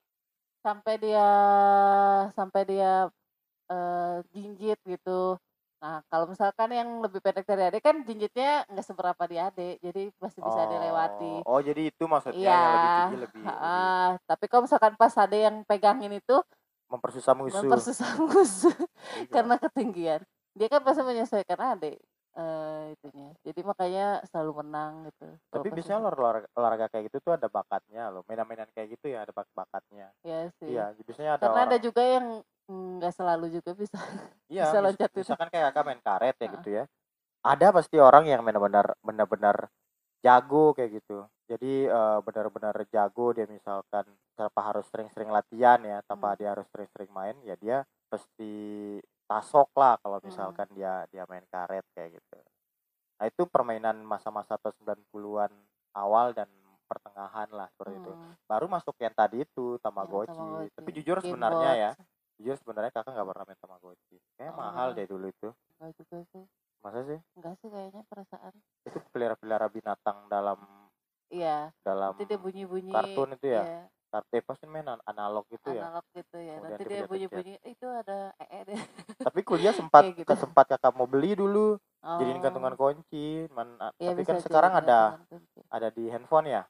sampai 0.58 0.94
dia 0.98 1.28
sampai 2.32 2.62
dia 2.62 2.92
eh, 3.68 4.16
jinjit 4.30 4.78
gitu 4.86 5.34
nah 5.78 6.02
kalau 6.10 6.26
misalkan 6.26 6.74
yang 6.74 6.90
lebih 6.98 7.22
pendek 7.22 7.46
dari 7.46 7.70
adik 7.70 7.82
kan 7.86 8.02
jinjitnya 8.02 8.66
nggak 8.66 8.82
seberapa 8.82 9.22
di 9.30 9.38
adik 9.38 9.78
jadi 9.78 10.10
masih 10.18 10.40
bisa 10.42 10.62
dilewati. 10.66 11.34
Oh, 11.46 11.62
jadi 11.62 11.82
itu 11.94 12.04
maksudnya 12.10 12.34
iya. 12.34 12.50
yang 12.50 12.66
lebih 12.74 12.90
tinggi 12.98 13.18
lebih, 13.22 13.42
lebih 13.46 13.62
ah, 13.62 14.10
tapi 14.26 14.44
kalau 14.50 14.62
misalkan 14.66 14.92
pas 14.98 15.14
ada 15.14 15.36
yang 15.38 15.62
pegangin 15.62 16.18
itu 16.18 16.36
mempersusah 16.90 17.34
musuh. 17.38 17.62
mempersusah 17.62 18.10
musuh 18.26 18.74
Iya. 19.22 19.30
karena 19.30 19.54
ketinggian. 19.60 20.20
Dia 20.58 20.66
kan 20.66 20.82
pasti 20.82 21.02
menyesuaikan 21.06 21.78
adik 21.78 22.02
eh 22.38 22.82
itunya 22.94 23.28
jadi 23.46 23.60
makanya 23.66 24.06
selalu 24.30 24.52
menang 24.62 24.92
gitu 25.10 25.26
Tapi 25.48 25.68
biasanya 25.72 25.98
itu. 25.98 26.04
olahraga, 26.04 26.48
olahraga 26.58 26.86
kayak 26.92 27.04
gitu 27.08 27.18
tuh 27.24 27.32
ada 27.34 27.48
bakatnya 27.48 28.12
loh. 28.12 28.22
Mainan-mainan 28.28 28.68
kayak 28.76 28.88
gitu 29.00 29.06
ya 29.14 29.24
ada 29.24 29.32
bak-bakatnya. 29.32 30.12
ya 30.26 30.40
sih 30.60 30.68
Iya, 30.70 30.84
biasanya 31.08 31.30
ada 31.40 31.40
karena 31.46 31.60
ada 31.64 31.76
juga 31.80 32.02
yang 32.04 32.26
mm, 32.68 32.88
nggak 33.00 33.12
selalu 33.16 33.46
juga 33.56 33.70
bisa 33.72 33.96
Iya, 34.52 34.64
bisa 34.64 34.76
mis- 34.84 34.84
loncat 34.84 35.10
itu 35.16 35.18
misalkan 35.24 35.48
kayak 35.52 35.64
kakak 35.72 35.84
main 35.88 36.00
karet 36.04 36.36
ya 36.36 36.46
Heeh. 36.46 36.54
gitu 36.60 36.68
ya. 36.78 36.84
Ada 37.44 37.66
pasti 37.76 37.96
orang 38.00 38.24
yang 38.28 38.42
benar-benar 38.46 38.86
benar-benar 39.04 39.56
jago 40.24 40.74
kayak 40.76 40.90
gitu. 41.02 41.24
Jadi 41.50 41.88
eh, 41.88 42.18
benar-benar 42.26 42.76
jago 42.92 43.26
dia 43.36 43.46
misalkan 43.48 44.04
tanpa 44.38 44.60
harus 44.68 44.86
sering-sering 44.92 45.30
latihan 45.32 45.80
ya, 45.82 45.98
tanpa 46.08 46.34
Hmm. 46.34 46.38
dia 46.40 46.48
harus 46.54 46.66
sering-sering 46.72 47.10
main 47.12 47.36
ya 47.44 47.54
dia 47.60 47.78
pasti 48.12 48.52
tasok 49.28 49.68
lah 49.76 49.94
kalau 50.00 50.18
Hmm. 50.18 50.26
misalkan 50.28 50.68
dia 50.72 51.04
dia 51.12 51.22
main 51.28 51.44
karet 51.46 51.84
kayak 51.94 52.16
gitu. 52.18 52.38
Nah, 53.18 53.26
itu 53.26 53.42
permainan 53.50 54.00
masa-masa 54.02 54.56
tahun 54.56 54.74
90-an 54.80 55.52
awal 55.94 56.30
dan 56.32 56.46
pertengahan 56.88 57.50
lah 57.52 57.68
seperti 57.74 57.98
itu. 58.00 58.12
Hmm, 58.14 58.32
Baru 58.48 58.66
masuk 58.70 58.96
yang 58.98 59.12
tadi 59.12 59.44
itu 59.44 59.76
Tamagotchi. 59.84 60.32
Tamagotchi. 60.32 60.72
Tapi 60.72 60.90
jujur 60.96 61.18
Game 61.18 61.26
sebenarnya 61.28 61.70
ya, 61.76 61.90
Box. 61.92 62.08
jujur 62.40 62.56
sebenarnya 62.56 62.92
kakak 62.94 63.12
nggak 63.12 63.28
pernah 63.28 63.44
main 63.44 63.60
Tamagotchi. 63.60 64.16
Kayak 64.38 64.54
mahal 64.56 64.88
Oh. 64.88 64.96
deh 64.96 65.06
dulu 65.06 65.26
itu. 65.28 65.48
Enggak 65.76 65.90
juga 65.98 66.18
sih 66.32 66.44
Masa 66.78 67.00
sih? 67.04 67.20
enggak 67.36 67.54
sih 67.60 67.68
kayaknya 67.68 68.02
perasaan 68.06 68.54
Itu 68.86 68.98
pelihara-pelihara 69.12 69.66
binatang 69.68 70.30
dalam 70.30 70.58
iya 71.28 71.68
dalam 71.84 72.14
nanti 72.16 72.24
dia 72.24 72.38
bunyi 72.40 72.64
bunyi 72.64 72.94
kartun 72.94 73.34
itu 73.36 73.46
ya? 73.52 73.62
iya, 73.66 73.80
kartu 74.08 74.40
pasti 74.44 74.64
main 74.64 74.86
an- 74.88 75.04
analog 75.04 75.44
gitu 75.52 75.68
ya. 75.72 75.84
analog 75.88 76.04
gitu 76.16 76.36
ya 76.40 76.54
Kemudian 76.56 76.78
nanti 76.78 76.84
dia 76.88 76.96
dia 76.98 77.06
pencet-pencet. 77.06 77.10
bunyi 77.10 77.26
bunyi 77.28 77.54
itu 77.68 77.86
ada 77.86 78.18
ee 78.40 78.60
deh 78.64 78.80
Tapi 79.26 79.40
kuliah 79.48 79.74
sempat 79.76 80.04
gitu. 80.04 80.32
sempat 80.32 80.64
kakak 80.72 80.92
mau 80.96 81.04
beli 81.04 81.36
dulu, 81.36 81.76
jadiin 82.18 82.38
oh 82.38 82.42
gantungan 82.42 82.74
kunci. 82.78 83.44
Man, 83.52 83.68
a- 83.78 83.92
iya 84.00 84.10
tapi 84.10 84.22
kan 84.24 84.36
sekarang 84.40 84.72
ada 84.80 84.98
gantungan 85.12 85.42
ada 85.68 85.88
di 85.92 86.04
handphone 86.08 86.46
ya. 86.48 86.62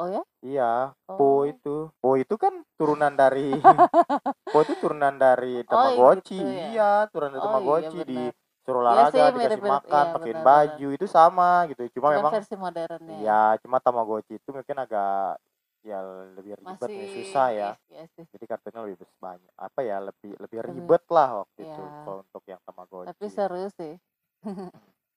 oh 0.00 0.08
ya 0.10 0.22
Iya, 0.44 0.92
oh 1.08 1.16
Po 1.16 1.28
itu. 1.48 1.76
Po 2.02 2.08
itu 2.20 2.34
kan 2.36 2.52
turunan 2.76 3.14
dari 3.16 3.48
Po 4.52 4.58
itu 4.60 4.74
turunan 4.82 5.14
dari 5.16 5.62
oh 5.62 5.66
Tamagotchi. 5.70 6.36
gitu 6.36 6.50
ya 6.50 6.68
Iya, 6.74 6.90
turunan 7.14 7.32
dari 7.32 7.42
oh 7.42 7.48
iya 7.48 7.88
Tamagotchi 7.88 7.98
di 8.04 8.20
suruh 8.64 8.80
iya 8.80 8.84
olahraga, 8.84 9.12
sih 9.12 9.20
dikasih 9.20 9.38
mirip-mirip 9.38 9.84
makan, 9.84 10.04
iya 10.04 10.12
pakein 10.16 10.38
baju 10.40 10.86
itu 10.96 11.06
sama 11.06 11.50
gitu. 11.70 11.82
Cuma 11.96 12.08
cuman 12.08 12.16
memang 12.16 12.32
versi 12.32 12.54
modernnya 12.56 13.16
ya 13.24 13.42
cuma 13.62 13.76
Tamagotchi 13.80 14.32
itu 14.40 14.48
mungkin 14.50 14.76
agak 14.80 15.36
ya 15.84 16.00
lebih 16.32 16.56
ribet 16.56 16.80
masih 16.80 16.96
nih 16.96 17.10
susah 17.12 17.46
ya. 17.52 17.70
iya 17.86 18.04
sih 18.10 18.24
Jadi 18.26 18.44
kartunya 18.44 18.80
lebih 18.82 19.04
banyak 19.20 19.52
apa 19.54 19.80
ya 19.80 19.96
lebih 20.00 20.32
lebih 20.34 20.58
ribet 20.64 21.04
lah 21.08 21.44
waktu 21.44 21.60
itu 21.62 21.82
ya 21.84 22.00
kalau 22.02 22.18
untuk 22.20 22.42
yang 22.44 22.58
tapi 22.58 22.66
Tamagotchi. 22.66 23.28
seru 23.30 23.64
sih 23.70 23.94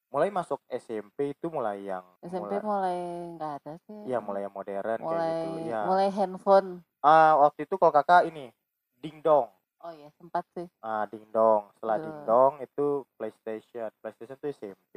Mulai 0.07 0.31
masuk 0.31 0.63
SMP 0.69 1.31
itu 1.31 1.47
mulai 1.47 1.83
yang 1.83 2.03
SMP 2.21 2.59
mulai 2.59 2.99
nggak 3.33 3.51
ada 3.59 3.73
sih 3.83 3.99
ya 4.07 4.19
mulai 4.19 4.43
yang 4.43 4.53
modern 4.53 4.83
kayak 4.97 5.03
mulai 5.03 5.31
gitu. 5.35 5.49
Ya. 5.67 5.81
mulai 5.83 6.07
handphone 6.09 6.69
Ah, 6.99 7.35
waktu 7.37 7.63
itu 7.63 7.75
kalau 7.75 7.91
kakak 7.91 8.25
ini 8.25 8.51
dingdong. 8.97 9.47
oh 9.79 9.93
ya 9.93 10.09
sempat 10.15 10.43
sih 10.51 10.65
Ah, 10.79 11.05
dingdong. 11.05 11.69
Setelah 11.73 11.95
Betul. 11.95 12.07
dingdong 12.09 12.51
itu 12.59 12.85
PlayStation. 13.15 13.87
PlayStation 13.99 14.35
itu 14.35 14.47
SMP. 14.49 14.93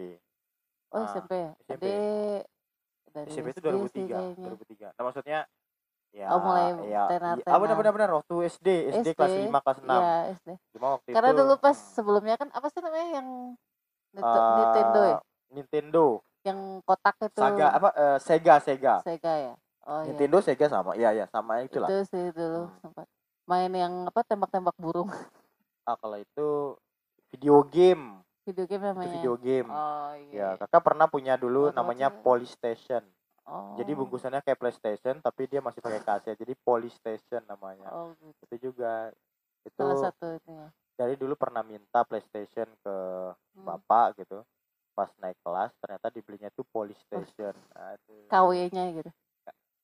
oh 0.90 0.96
Ah, 0.96 1.06
SMP 1.06 1.32
ya 1.36 1.50
SMP. 1.60 1.84
Adek 1.86 2.42
dari 3.10 3.28
SMP 3.28 3.46
itu 3.48 3.60
SD 3.60 3.66
sih 3.92 4.04
2003, 4.06 4.14
kayaknya 4.16 4.46
2003. 4.46 4.88
Nah, 4.94 5.02
maksudnya 5.04 5.38
ya 6.10 6.26
oh 6.34 6.40
mulai 6.42 6.64
ya 6.66 6.74
iya, 6.82 7.02
ah 7.06 7.08
tenar-tenar 7.08 7.58
benar 7.62 7.76
benar 7.78 7.92
benar 7.94 8.10
waktu 8.18 8.34
SD, 8.50 8.68
SD 8.98 9.08
kelas 9.14 9.30
SD 9.30 9.46
5 9.46 9.62
kelas 9.62 9.78
6. 9.78 9.86
ya 9.86 10.14
SD 10.34 10.48
Cuma 10.74 10.86
waktu 10.98 11.08
karena 11.14 11.30
itu 11.30 11.38
dulu 11.38 11.54
pas 11.56 11.78
hmm, 11.78 11.90
sebelumnya 11.94 12.34
kan 12.34 12.48
apa 12.50 12.66
sih 12.66 12.80
namanya 12.82 13.08
yang 13.22 13.28
eh, 14.18 14.54
Nintendo 14.58 15.00
ya 15.06 15.18
Nintendo, 15.50 16.04
yang 16.46 16.58
kotak 16.82 17.14
itu 17.20 17.38
Saga 17.38 17.66
apa 17.74 17.88
eh, 17.94 18.18
Sega, 18.18 18.54
Sega. 18.58 18.94
Sega 19.02 19.34
ya 19.34 19.54
oh 19.86 20.02
iya 20.02 20.06
Nintendo, 20.10 20.38
Sega 20.38 20.66
sama. 20.66 20.94
Iya 20.94 21.10
ya, 21.14 21.24
sama 21.30 21.62
itulah. 21.62 21.86
itu 21.90 21.98
sih 22.06 22.24
dulu 22.30 22.66
Hmm. 22.66 22.78
sempat 22.82 23.06
main 23.46 23.72
yang 23.74 24.06
apa 24.06 24.20
tembak-tembak 24.22 24.74
burung 24.78 25.10
Ah, 25.88 25.94
kalau 25.98 26.18
itu 26.18 26.48
video 27.34 27.66
game, 27.66 28.22
video 28.46 28.62
game 28.66 28.78
itu 28.78 28.90
namanya 28.94 29.10
video 29.14 29.34
game. 29.38 29.66
oh 29.70 30.10
Ya, 30.30 30.30
iya 30.30 30.48
kakak 30.58 30.82
pernah 30.86 31.06
punya 31.10 31.34
dulu 31.34 31.70
Oh, 31.70 31.74
namanya. 31.74 32.10
Polystation. 32.10 33.02
Oh 33.50 33.74
Jadi 33.74 33.90
bungkusannya 33.92 34.40
kayak 34.40 34.60
PlayStation 34.60 35.18
tapi 35.18 35.50
dia 35.50 35.58
masih 35.58 35.82
pakai 35.82 36.00
kaset. 36.00 36.38
Jadi 36.38 36.54
Polystation 36.56 37.42
namanya. 37.44 37.90
oh 37.90 38.14
gitu 38.16 38.38
Itu 38.46 38.56
juga 38.70 39.10
itu 39.66 39.76
salah 39.76 39.98
satu 39.98 40.38
itu 40.38 40.50
ya 40.50 40.68
dari 40.96 41.16
dulu 41.16 41.32
pernah 41.32 41.64
minta 41.64 42.04
PlayStation 42.04 42.68
ke 42.80 42.94
Hmm. 43.56 43.66
bapak 43.66 44.22
gitu. 44.22 44.40
Pas 44.94 45.10
naik 45.18 45.36
kelas 45.42 45.72
ternyata 45.80 46.06
dibelinya 46.08 46.48
tuh 46.54 46.64
Polystation. 46.68 47.52
Aduh. 47.74 48.28
KW-nya 48.30 48.84
gitu 48.94 49.10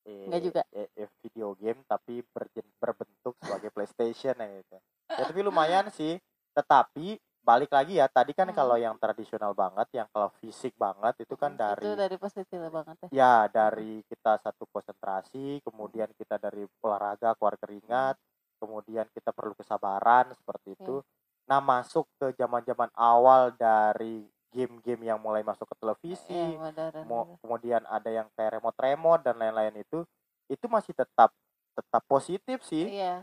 Eh, 0.06 0.30
Enggak 0.30 0.42
juga? 0.46 0.62
eh, 0.70 0.86
eh, 0.94 1.08
video 1.18 1.50
game 1.58 1.82
tapi 1.82 2.22
berjen- 2.30 2.70
berbentuk 2.78 3.34
sebagai 3.42 3.74
PlayStation 3.74 4.38
ya 4.38 4.46
gitu. 4.62 4.76
Ya 5.10 5.24
tapi 5.26 5.40
lumayan 5.42 5.90
sih. 5.90 6.22
Tetapi 6.54 7.18
balik 7.46 7.70
lagi 7.70 8.02
ya 8.02 8.10
tadi 8.10 8.34
kan 8.34 8.50
Hmm. 8.50 8.58
kalau 8.58 8.74
yang 8.74 8.98
tradisional 8.98 9.54
banget, 9.54 9.86
yang 9.94 10.10
kalau 10.10 10.34
fisik 10.42 10.74
banget 10.74 11.22
itu 11.22 11.38
kan 11.38 11.54
Hmm, 11.54 11.62
dari 11.62 11.86
itu 11.86 11.90
dari 11.94 12.16
positif 12.18 12.58
banget 12.58 12.96
ya. 13.06 13.08
Ya 13.14 13.34
dari 13.46 14.02
kita 14.10 14.42
satu 14.42 14.66
konsentrasi 14.66 15.62
kemudian 15.62 16.10
kita 16.18 16.42
dari 16.42 16.66
olahraga 16.82 17.38
keluar 17.38 17.54
keringat 17.54 18.18
kemudian 18.58 19.06
kita 19.14 19.30
perlu 19.30 19.54
kesabaran 19.54 20.34
seperti 20.34 20.74
itu. 20.74 20.98
Nah 21.46 21.62
masuk 21.62 22.10
ke 22.18 22.34
zaman 22.34 22.66
zaman 22.66 22.90
awal 22.98 23.54
dari 23.54 24.26
game-game 24.50 25.06
yang 25.06 25.22
mulai 25.22 25.46
masuk 25.46 25.68
ke 25.70 25.76
televisi 25.78 26.56
modern 26.58 27.04
mo- 27.06 27.28
gitu. 27.30 27.38
kemudian 27.46 27.82
ada 27.86 28.08
yang 28.10 28.26
kayak 28.34 28.58
remote 28.58 28.78
remote 28.80 29.22
dan 29.22 29.36
lain-lain 29.38 29.78
itu 29.78 30.02
itu 30.50 30.66
masih 30.66 30.96
tetap 30.96 31.30
tetap 31.78 32.02
positif 32.10 32.64
sih. 32.66 32.90
Iya 32.90 33.22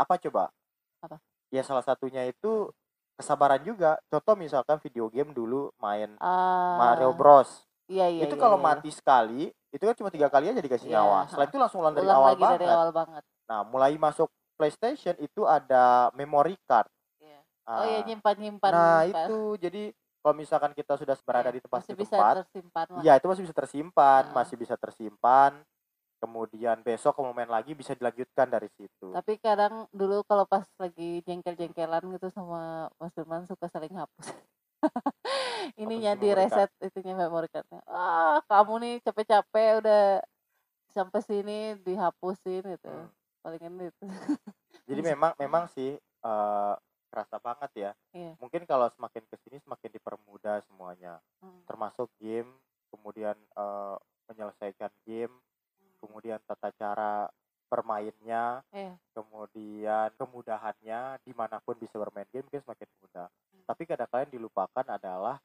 apa 0.00 0.16
coba? 0.16 0.48
Apa? 1.04 1.20
ya 1.52 1.60
salah 1.66 1.84
satunya 1.84 2.24
itu 2.24 2.70
kesabaran 3.20 3.60
juga. 3.62 4.00
Contoh 4.08 4.34
misalkan 4.34 4.80
video 4.80 5.06
game 5.12 5.30
dulu 5.30 5.70
main 5.78 6.16
Mario 6.80 7.10
Ah, 7.12 7.16
Bros. 7.16 7.50
Iya 7.90 8.06
iya 8.06 8.22
itu 8.26 8.34
iya, 8.38 8.42
kalau 8.42 8.56
iya. 8.58 8.64
mati 8.64 8.90
sekali 8.94 9.50
itu 9.70 9.82
kan 9.82 9.94
cuma 9.94 10.10
tiga 10.10 10.26
kali 10.30 10.50
aja 10.50 10.58
dikasih 10.62 10.88
Iya, 10.90 10.98
nyawa. 10.98 11.18
Setelah 11.28 11.46
itu 11.50 11.58
langsung 11.58 11.78
ulang 11.82 11.94
dari 11.94 12.06
ulang 12.06 12.18
awal 12.18 12.28
lagi 12.32 12.42
banget. 12.42 12.58
dari 12.58 12.66
awal 12.70 12.90
banget. 12.90 13.22
Nah 13.50 13.60
mulai 13.66 13.92
masuk 13.98 14.28
PlayStation 14.58 15.14
itu 15.18 15.42
ada 15.46 16.10
memory 16.14 16.54
card. 16.66 16.88
Iya. 17.20 17.40
Oh 17.70 17.84
ya 17.86 17.98
Ah, 18.00 18.04
nyimpan-nyimpan 18.06 18.70
nah 18.70 18.98
pas 19.06 19.26
itu 19.26 19.38
jadi 19.62 19.82
kalau 20.20 20.34
misalkan 20.36 20.72
kita 20.76 20.92
sudah 21.00 21.16
berada 21.24 21.48
Iya, 21.48 21.56
di 21.56 21.60
tempat 21.64 21.78
masih 21.80 21.94
bisa 21.96 22.16
tersimpan 22.20 22.86
iya 23.00 23.12
itu 23.16 23.26
masih 23.30 23.42
bisa 23.48 23.56
tersimpan, 23.56 24.22
Heeh. 24.28 24.36
masih 24.36 24.56
bisa 24.60 24.74
tersimpan. 24.76 25.52
Kemudian 26.20 26.84
besok 26.84 27.16
kalau 27.16 27.32
mau 27.32 27.36
main 27.40 27.48
lagi 27.48 27.72
bisa 27.72 27.96
dilanjutkan 27.96 28.52
dari 28.52 28.68
situ. 28.76 29.08
Tapi 29.16 29.40
kadang 29.40 29.88
dulu 29.88 30.20
kalau 30.28 30.44
pas 30.44 30.68
lagi 30.76 31.24
jengkel-jengkelan 31.24 32.04
gitu 32.12 32.28
sama 32.28 32.92
Mas 33.00 33.16
Firman 33.16 33.48
suka 33.48 33.72
saling 33.72 33.96
hapus. 33.96 34.28
Ininya 35.80 36.12
di 36.16 36.28
reset 36.32 36.68
itunya 36.84 37.16
memory 37.16 37.48
cardnya. 37.48 37.80
Ah, 37.88 38.44
kamu 38.44 38.72
nih 38.84 38.94
capek-capek 39.00 39.80
udah 39.80 40.20
sampai 40.92 41.20
sini 41.24 41.58
dihapusin 41.80 42.68
gitu. 42.68 42.92
Hmm. 42.92 43.08
Palingan 43.40 43.88
itu. 43.88 44.04
Jadi 44.88 45.00
memang 45.00 45.32
memang 45.40 45.72
sih 45.72 45.96
eh 45.96 46.74
kerasa 47.10 47.40
banget 47.42 47.70
ya. 47.74 47.90
Iya. 48.14 48.36
Mungkin 48.38 48.68
kalau 48.68 48.86
semakin 48.92 49.24
ke 49.26 49.36
sini 49.42 49.56
semakin 49.64 49.90
dipermudah 49.96 50.62
semuanya, 50.68 51.18
Hmm. 51.42 51.64
termasuk 51.66 52.06
game, 52.20 52.52
kemudian 52.92 53.34
eh, 53.34 53.96
menyelesaikan 54.30 54.92
game, 55.02 55.32
kemudian 56.00 56.40
tata 56.42 56.72
cara 56.74 57.28
bermainnya, 57.70 58.66
Iya. 58.74 58.98
kemudian 59.14 60.10
kemudahannya 60.18 61.22
di 61.22 61.32
mana 61.36 61.62
pun 61.62 61.78
bisa 61.78 61.94
bermain 61.96 62.26
game 62.34 62.42
mungkin 62.42 62.64
semakin 62.66 62.88
mudah. 62.98 63.28
Hmm. 63.30 63.64
Tapi 63.68 63.82
kadang-kadang 63.86 64.30
dilupakan 64.32 64.84
adalah 64.90 65.38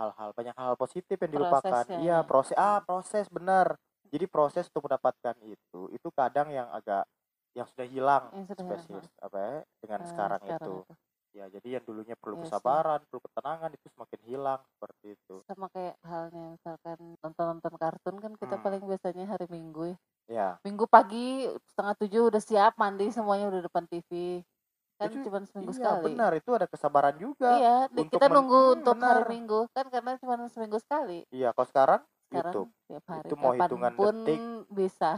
hal-hal 0.00 0.30
banyak 0.32 0.54
hal 0.56 0.74
positif 0.78 1.18
yang 1.18 1.32
dilupakan. 1.34 1.60
Prosesnya 1.84 1.98
Iya 2.00 2.18
ya. 2.22 2.26
proses 2.26 2.56
ah 2.56 2.78
Hmm. 2.80 2.86
proses 2.86 3.26
benar. 3.28 3.76
Jadi 4.08 4.24
proses 4.24 4.64
untuk 4.72 4.88
mendapatkan 4.88 5.36
itu 5.44 5.92
itu 5.92 6.08
kadang 6.16 6.48
yang 6.48 6.72
agak 6.72 7.04
yang 7.52 7.68
sudah 7.68 7.84
hilang 7.84 8.24
Yang 8.32 8.56
sudah 8.56 8.64
hilang, 8.64 8.80
spesies 8.86 9.06
apa 9.20 9.36
ya 9.36 9.54
dengan 9.82 10.00
Eh, 10.00 10.06
sekarang, 10.08 10.40
sekarang 10.40 10.64
itu. 10.64 10.76
itu. 10.80 10.94
Ya 11.36 11.44
jadi 11.48 11.68
yang 11.80 11.84
dulunya 11.88 12.16
perlu 12.16 12.36
sih. 12.42 12.44
kesabaran, 12.44 13.00
perlu 13.08 13.20
ketenangan 13.24 13.70
itu 13.76 13.86
semakin 13.92 14.20
hilang 14.28 14.60
seperti 14.74 15.06
itu. 15.16 15.36
Sama 15.48 15.66
kayak 15.72 15.96
halnya 16.04 16.44
misalkan 16.54 16.98
nonton-nonton 17.24 17.74
kartun 17.80 18.16
kan 18.20 18.32
kita 18.36 18.54
Hmm. 18.54 18.64
paling 18.64 18.82
biasanya 18.84 19.24
hari 19.32 19.46
Minggu 19.48 19.82
ya. 19.92 19.96
Ya. 20.28 20.60
Minggu 20.66 20.84
pagi 20.90 21.46
setengah 21.70 21.94
tujuh 22.00 22.22
udah 22.30 22.42
siap 22.42 22.72
mandi 22.82 23.06
semuanya 23.14 23.46
udah 23.52 23.62
depan 23.66 23.84
TV. 23.90 24.10
Kan 24.98 25.10
cuma 25.24 25.38
seminggu 25.46 25.72
iya 25.72 25.78
sekali. 25.78 26.14
benar 26.14 26.30
itu 26.40 26.50
ada 26.58 26.66
kesabaran 26.72 27.16
juga 27.24 27.62
Iya, 27.62 27.86
untuk 27.94 28.10
kita 28.12 28.26
nunggu 28.34 28.58
Hmm, 28.66 28.82
untuk 28.82 28.96
hari 29.06 29.22
benar. 29.22 29.28
Minggu 29.32 29.60
kan 29.74 29.86
karena 29.94 30.18
cuma 30.20 30.34
seminggu 30.50 30.78
sekali. 30.82 31.22
Iya, 31.32 31.48
kalau 31.56 31.68
sekarang 31.68 32.00
Sekarang 32.28 32.56
YouTube. 32.56 32.68
tiap 32.88 33.04
hari 33.08 33.30
Itu 33.30 33.34
mau 33.40 33.52
hitungan 33.56 33.92
kapan 33.92 33.96
pun 33.96 34.16
detik. 34.24 34.40
bisa. 34.78 35.10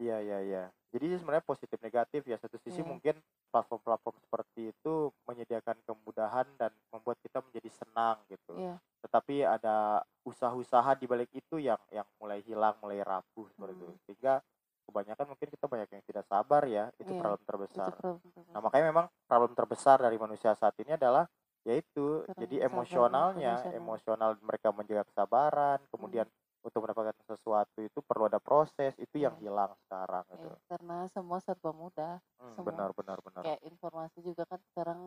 Iya, 0.00 0.16
iya, 0.24 0.38
iya. 0.48 0.62
Jadi 0.92 1.16
sebenarnya 1.16 1.44
positif 1.44 1.80
negatif 1.80 2.20
ya. 2.28 2.36
Satu 2.36 2.60
sisi 2.60 2.84
Iya. 2.84 2.88
mungkin 2.92 3.14
platform-platform 3.48 4.16
seperti 4.20 4.60
itu 4.76 5.08
menyediakan 5.24 5.80
kemudahan 5.88 6.44
dan 6.60 6.68
membuat 6.92 7.16
kita 7.24 7.40
menjadi 7.40 7.70
senang 7.72 8.20
gitu. 8.28 8.60
Iya. 8.60 8.76
Tetapi 9.00 9.42
ada 9.42 10.04
usaha-usaha 10.22 10.94
di 11.00 11.08
balik 11.08 11.32
itu 11.32 11.56
yang 11.56 11.80
yang 11.88 12.04
mulai 12.20 12.44
hilang, 12.44 12.76
mulai 12.84 13.00
rapuh 13.00 13.48
seperti 13.50 13.72
itu. 13.80 13.88
Hmm. 13.88 14.00
Sehingga 14.04 14.34
kebanyakan 14.84 15.26
mungkin 15.32 15.48
kita 15.48 15.66
banyak 15.66 15.88
yang 15.96 16.04
tidak 16.04 16.24
sabar 16.28 16.62
ya. 16.68 16.92
Itu 17.00 17.16
Iya, 17.16 17.20
problem 17.24 17.40
Itu 17.40 17.48
terbesar. 17.48 17.90
problem 17.96 18.20
Nah, 18.52 18.60
makanya 18.60 18.86
memang 18.92 19.06
problem 19.24 19.52
terbesar 19.56 19.96
dari 19.96 20.20
manusia 20.20 20.52
saat 20.52 20.76
ini 20.76 20.92
adalah 20.92 21.24
yaitu 21.62 22.26
Kurang 22.26 22.36
jadi 22.42 22.56
emosionalnya, 22.66 23.54
emosional. 23.70 23.78
emosional 23.78 24.30
mereka 24.42 24.68
menjaga 24.74 25.06
kesabaran, 25.08 25.78
kemudian 25.94 26.26
untuk 26.66 26.80
mendapatkan 26.84 27.16
sesuatu 27.26 27.78
itu 27.82 27.98
perlu 28.02 28.24
ada 28.30 28.38
proses, 28.42 28.94
itu 28.98 29.16
yang 29.18 29.34
Iya. 29.34 29.42
hilang 29.42 29.72
sekarang 29.86 30.24
gitu. 30.34 30.48
Iya, 30.48 30.54
karena 30.70 30.96
semua 31.14 31.38
serba 31.42 31.70
mudah. 31.74 32.14
Hmm, 32.40 32.54
semua. 32.56 32.66
benar 32.68 32.90
benar 32.98 33.18
benar. 33.26 33.44
Kayak 33.44 33.60
informasi 33.66 34.18
juga 34.24 34.42
kan 34.48 34.60
sekarang 34.72 35.00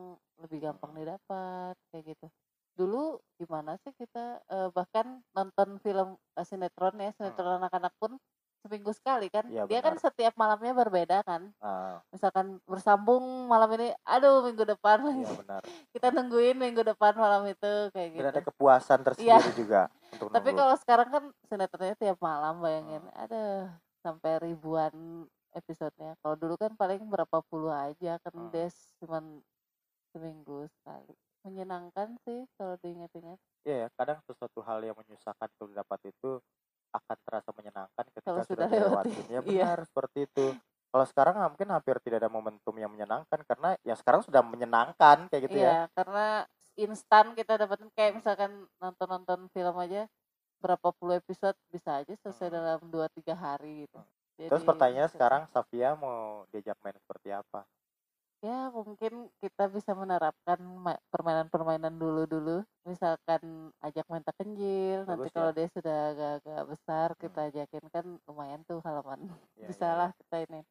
lebih 0.43 0.59
gampang 0.65 0.91
Hmm. 0.91 0.99
didapat 0.99 1.75
kayak 1.91 2.05
gitu. 2.15 2.27
Dulu 2.75 3.19
gimana 3.39 3.77
sih 3.83 3.93
kita 3.95 4.43
eh, 4.51 4.69
bahkan 4.75 5.23
nonton 5.35 5.79
film 5.83 6.17
eh, 6.37 6.45
sinetron 6.47 6.95
ya, 6.99 7.11
sinetron 7.15 7.59
anak-anak 7.61 7.93
pun 8.01 8.19
seminggu 8.65 8.89
sekali 8.97 9.29
kan. 9.29 9.45
Iya, 9.45 9.69
Dia 9.69 9.79
kan 9.85 9.93
setiap 10.01 10.33
malamnya 10.33 10.73
berbeda 10.73 11.21
kan. 11.21 11.53
Nah, 11.61 12.01
Misalkan 12.09 12.57
bersambung 12.65 13.21
malam 13.45 13.69
ini, 13.77 13.93
aduh 14.01 14.41
minggu 14.41 14.65
depan 14.65 15.05
iya 15.05 15.29
benar. 15.45 15.61
Kita 15.93 16.09
nungguin 16.09 16.57
minggu 16.57 16.81
depan 16.81 17.13
malam 17.13 17.45
itu 17.45 17.93
kayak 17.93 18.09
Dan 18.09 18.17
gitu. 18.17 18.27
ada 18.33 18.41
kepuasan 18.41 18.99
tersendiri 19.05 19.51
juga 19.53 19.81
untuk 20.09 20.33
Tapi 20.33 20.49
nunggu. 20.49 20.59
kalau 20.65 20.75
sekarang 20.81 21.09
kan 21.13 21.23
sinetronnya 21.45 21.95
tiap 22.01 22.17
malam 22.17 22.57
bayangin, 22.65 23.05
Hmm. 23.05 23.21
aduh 23.21 23.69
sampai 24.01 24.41
ribuan 24.41 25.25
episodenya. 25.53 26.17
Kalau 26.25 26.35
dulu 26.35 26.57
kan 26.57 26.73
paling 26.73 27.05
berapa 27.05 27.37
puluh 27.45 27.69
aja 27.71 28.17
kan 28.17 28.33
Hmm. 28.33 28.49
des 28.49 28.73
cuman 29.03 29.43
seminggu 30.15 30.65
sekali. 30.81 31.13
Menyenangkan 31.45 32.17
sih 32.25 32.47
kalau 32.57 32.79
diingat-ingat. 32.81 33.37
Iya, 33.65 33.75
ya, 33.85 33.87
kadang 33.97 34.21
sesuatu 34.23 34.61
hal 34.61 34.81
yang 34.81 34.95
menyusahkan 34.95 35.49
untuk 35.57 35.73
didapat 35.73 35.99
itu 36.09 36.37
akan 36.95 37.17
terasa 37.21 37.49
menyenangkan 37.51 38.03
ketika 38.09 38.29
Kalau 38.31 38.43
sudah 38.43 38.47
sudah 38.47 38.67
lewati. 38.67 39.11
dilewatin. 39.11 39.25
Ya 39.25 39.31
Iya. 39.31 39.41
benar 39.43 39.79
seperti 39.83 40.19
itu. 40.23 40.45
Kalau 40.89 41.05
sekarang 41.05 41.35
mungkin 41.45 41.69
hampir 41.69 41.95
tidak 41.99 42.17
ada 42.23 42.31
momentum 42.31 42.75
yang 42.75 42.87
menyenangkan 42.87 43.39
karena 43.43 43.75
ya 43.83 43.93
sekarang 43.93 44.23
sudah 44.23 44.39
menyenangkan 44.39 45.27
kayak 45.27 45.43
gitu 45.45 45.57
ya. 45.59 45.63
Iya, 45.63 45.79
karena 45.91 46.25
instan 46.75 47.25
kita 47.33 47.53
dapetin 47.55 47.91
kayak 47.91 48.11
misalkan 48.15 48.51
nonton-nonton 48.77 49.51
film 49.51 49.75
aja 49.75 50.07
berapa 50.57 50.95
puluh 50.95 51.15
episode 51.15 51.55
bisa 51.67 51.99
aja 51.99 52.15
selesai 52.15 52.47
Hmm. 52.47 52.55
dalam 52.55 52.79
2 52.87 53.07
3 53.11 53.35
hari 53.35 53.85
gitu. 53.85 53.99
Terus 54.35 54.59
Jadi, 54.59 54.67
pertanyaannya 54.67 55.07
bisa- 55.07 55.15
sekarang 55.15 55.41
Safia 55.47 55.89
mau 55.95 56.43
diajak 56.49 56.75
main 56.79 56.95
seperti 56.97 57.29
apa? 57.31 57.63
Ya 58.45 58.69
mungkin 58.69 59.33
kita 59.41 59.65
bisa 59.73 59.97
menerapkan 59.97 60.61
ma- 60.61 61.01
permainan-permainan 61.09 61.97
dulu-dulu. 61.97 62.61
Misalkan 62.85 63.73
ajak 63.81 64.05
main 64.05 64.21
tak 64.21 64.37
kenjil 64.37 65.01
nanti 65.09 65.25
Bagus 65.25 65.33
kalau 65.33 65.49
ya. 65.49 65.55
dia 65.57 65.67
sudah 65.73 65.97
agak-agak 66.13 66.61
besar 66.69 67.07
Hmm. 67.13 67.21
kita 67.25 67.39
ajakin 67.49 67.85
kan 67.89 68.05
lumayan 68.29 68.61
tuh 68.69 68.79
halaman. 68.85 69.25
Ya, 69.57 69.65
bisa 69.65 69.85
ya, 69.89 69.97
lah 69.97 70.09
kita 70.21 70.35
ini. 70.45 70.61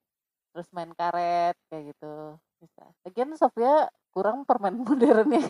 Terus 0.54 0.68
main 0.70 0.90
karet 0.94 1.58
kayak 1.66 1.84
gitu 1.90 2.14
bisa. 2.62 2.84
Lagian 3.02 3.34
Sofia 3.34 3.90
kurang 4.14 4.46
permainan 4.46 4.84
modernnya 4.86 5.42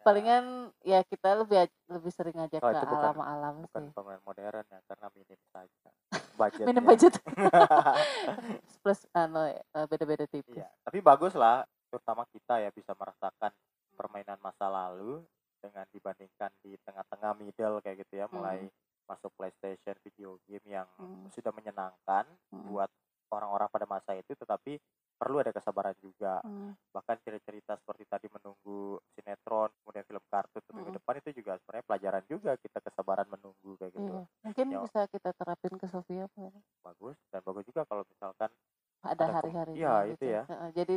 palingan 0.00 0.44
ya 0.80 1.02
kita 1.02 1.34
lebih 1.36 1.58
lebih 1.86 2.10
sering 2.10 2.36
ajak 2.38 2.58
Oh, 2.58 2.68
ke 2.68 2.78
bukan- 2.78 3.12
alam-alam 3.12 3.54
Bukan 3.62 3.82
sih 3.82 3.92
pemain 3.92 4.20
modern 4.22 4.64
ya 4.64 4.78
karena 4.84 5.06
minim 5.12 5.40
saja 5.48 5.88
budgetnya. 6.38 6.66
minim 6.66 6.84
budget 6.84 7.14
plus 8.82 9.00
anu 9.12 9.40
eh, 9.46 9.60
beda-beda 9.86 10.24
tipis 10.24 10.56
Iya, 10.56 10.68
tapi 10.80 10.98
bagus 11.00 11.32
lah 11.32 11.62
terutama 11.86 12.26
kita 12.26 12.58
ya 12.58 12.70
bisa 12.70 12.92
merasakan 12.92 13.52
permainan 13.92 14.38
masa 14.38 14.66
lalu 14.66 15.22
dengan 15.58 15.86
dibandingkan 15.88 16.52
di 16.60 16.76
tengah-tengah 16.80 17.32
middle 17.34 17.80
kayak 17.80 18.04
gitu 18.04 18.20
ya 18.20 18.26
mulai 18.28 18.68
masuk 19.04 19.30
PlayStation 19.34 19.96
video 20.00 20.36
game 20.44 20.66
yang 20.68 20.88
Hmm. 20.96 21.30
sudah 21.30 21.50
menyenangkan 21.50 22.26
Hmm. 22.48 22.66
buat 22.66 22.90
orang-orang 23.28 23.68
pada 23.68 23.86
masa 23.86 24.14
itu 24.14 24.34
tetapi 24.34 24.78
perlu 25.16 25.40
ada 25.40 25.48
kesabaran 25.48 25.96
juga 25.96 26.38
Hmm. 26.40 26.76
bahkan 26.92 27.16
cerita-cerita 27.18 27.72
seperti 27.74 28.04
tadi 28.04 28.28
menunggu 28.28 29.00
sinetron 29.10 29.72
kemudian 29.78 30.04
film 30.04 30.24
kartun 30.26 30.60
untuk 30.60 30.74
minggu 30.74 30.90
Hmm. 30.90 30.98
depan 30.98 31.14
itu 31.16 31.30
juga 31.34 31.52
sebenarnya 31.56 31.86
pelajaran 31.86 32.24
juga 32.26 32.50
kita 32.56 32.78
kesabaran 32.80 33.26
menunggu 33.26 33.70
kayak 33.76 33.92
gitu 33.94 34.12
Iya. 34.12 34.28
Mungkin 34.44 34.66
Ya. 34.68 34.78
bisa 34.84 35.00
kita 35.08 35.30
terapin 35.32 35.74
ke 35.74 35.85
Sofia 35.96 36.28
Pak. 36.36 36.52
bagus 36.84 37.16
dan 37.32 37.40
bagus 37.40 37.64
juga 37.64 37.88
kalau 37.88 38.04
misalkan 38.04 38.52
ada 39.00 39.26
hari-hari 39.40 39.72
iya, 39.80 40.04
itu 40.04 40.24
ya. 40.28 40.42
jadi 40.76 40.95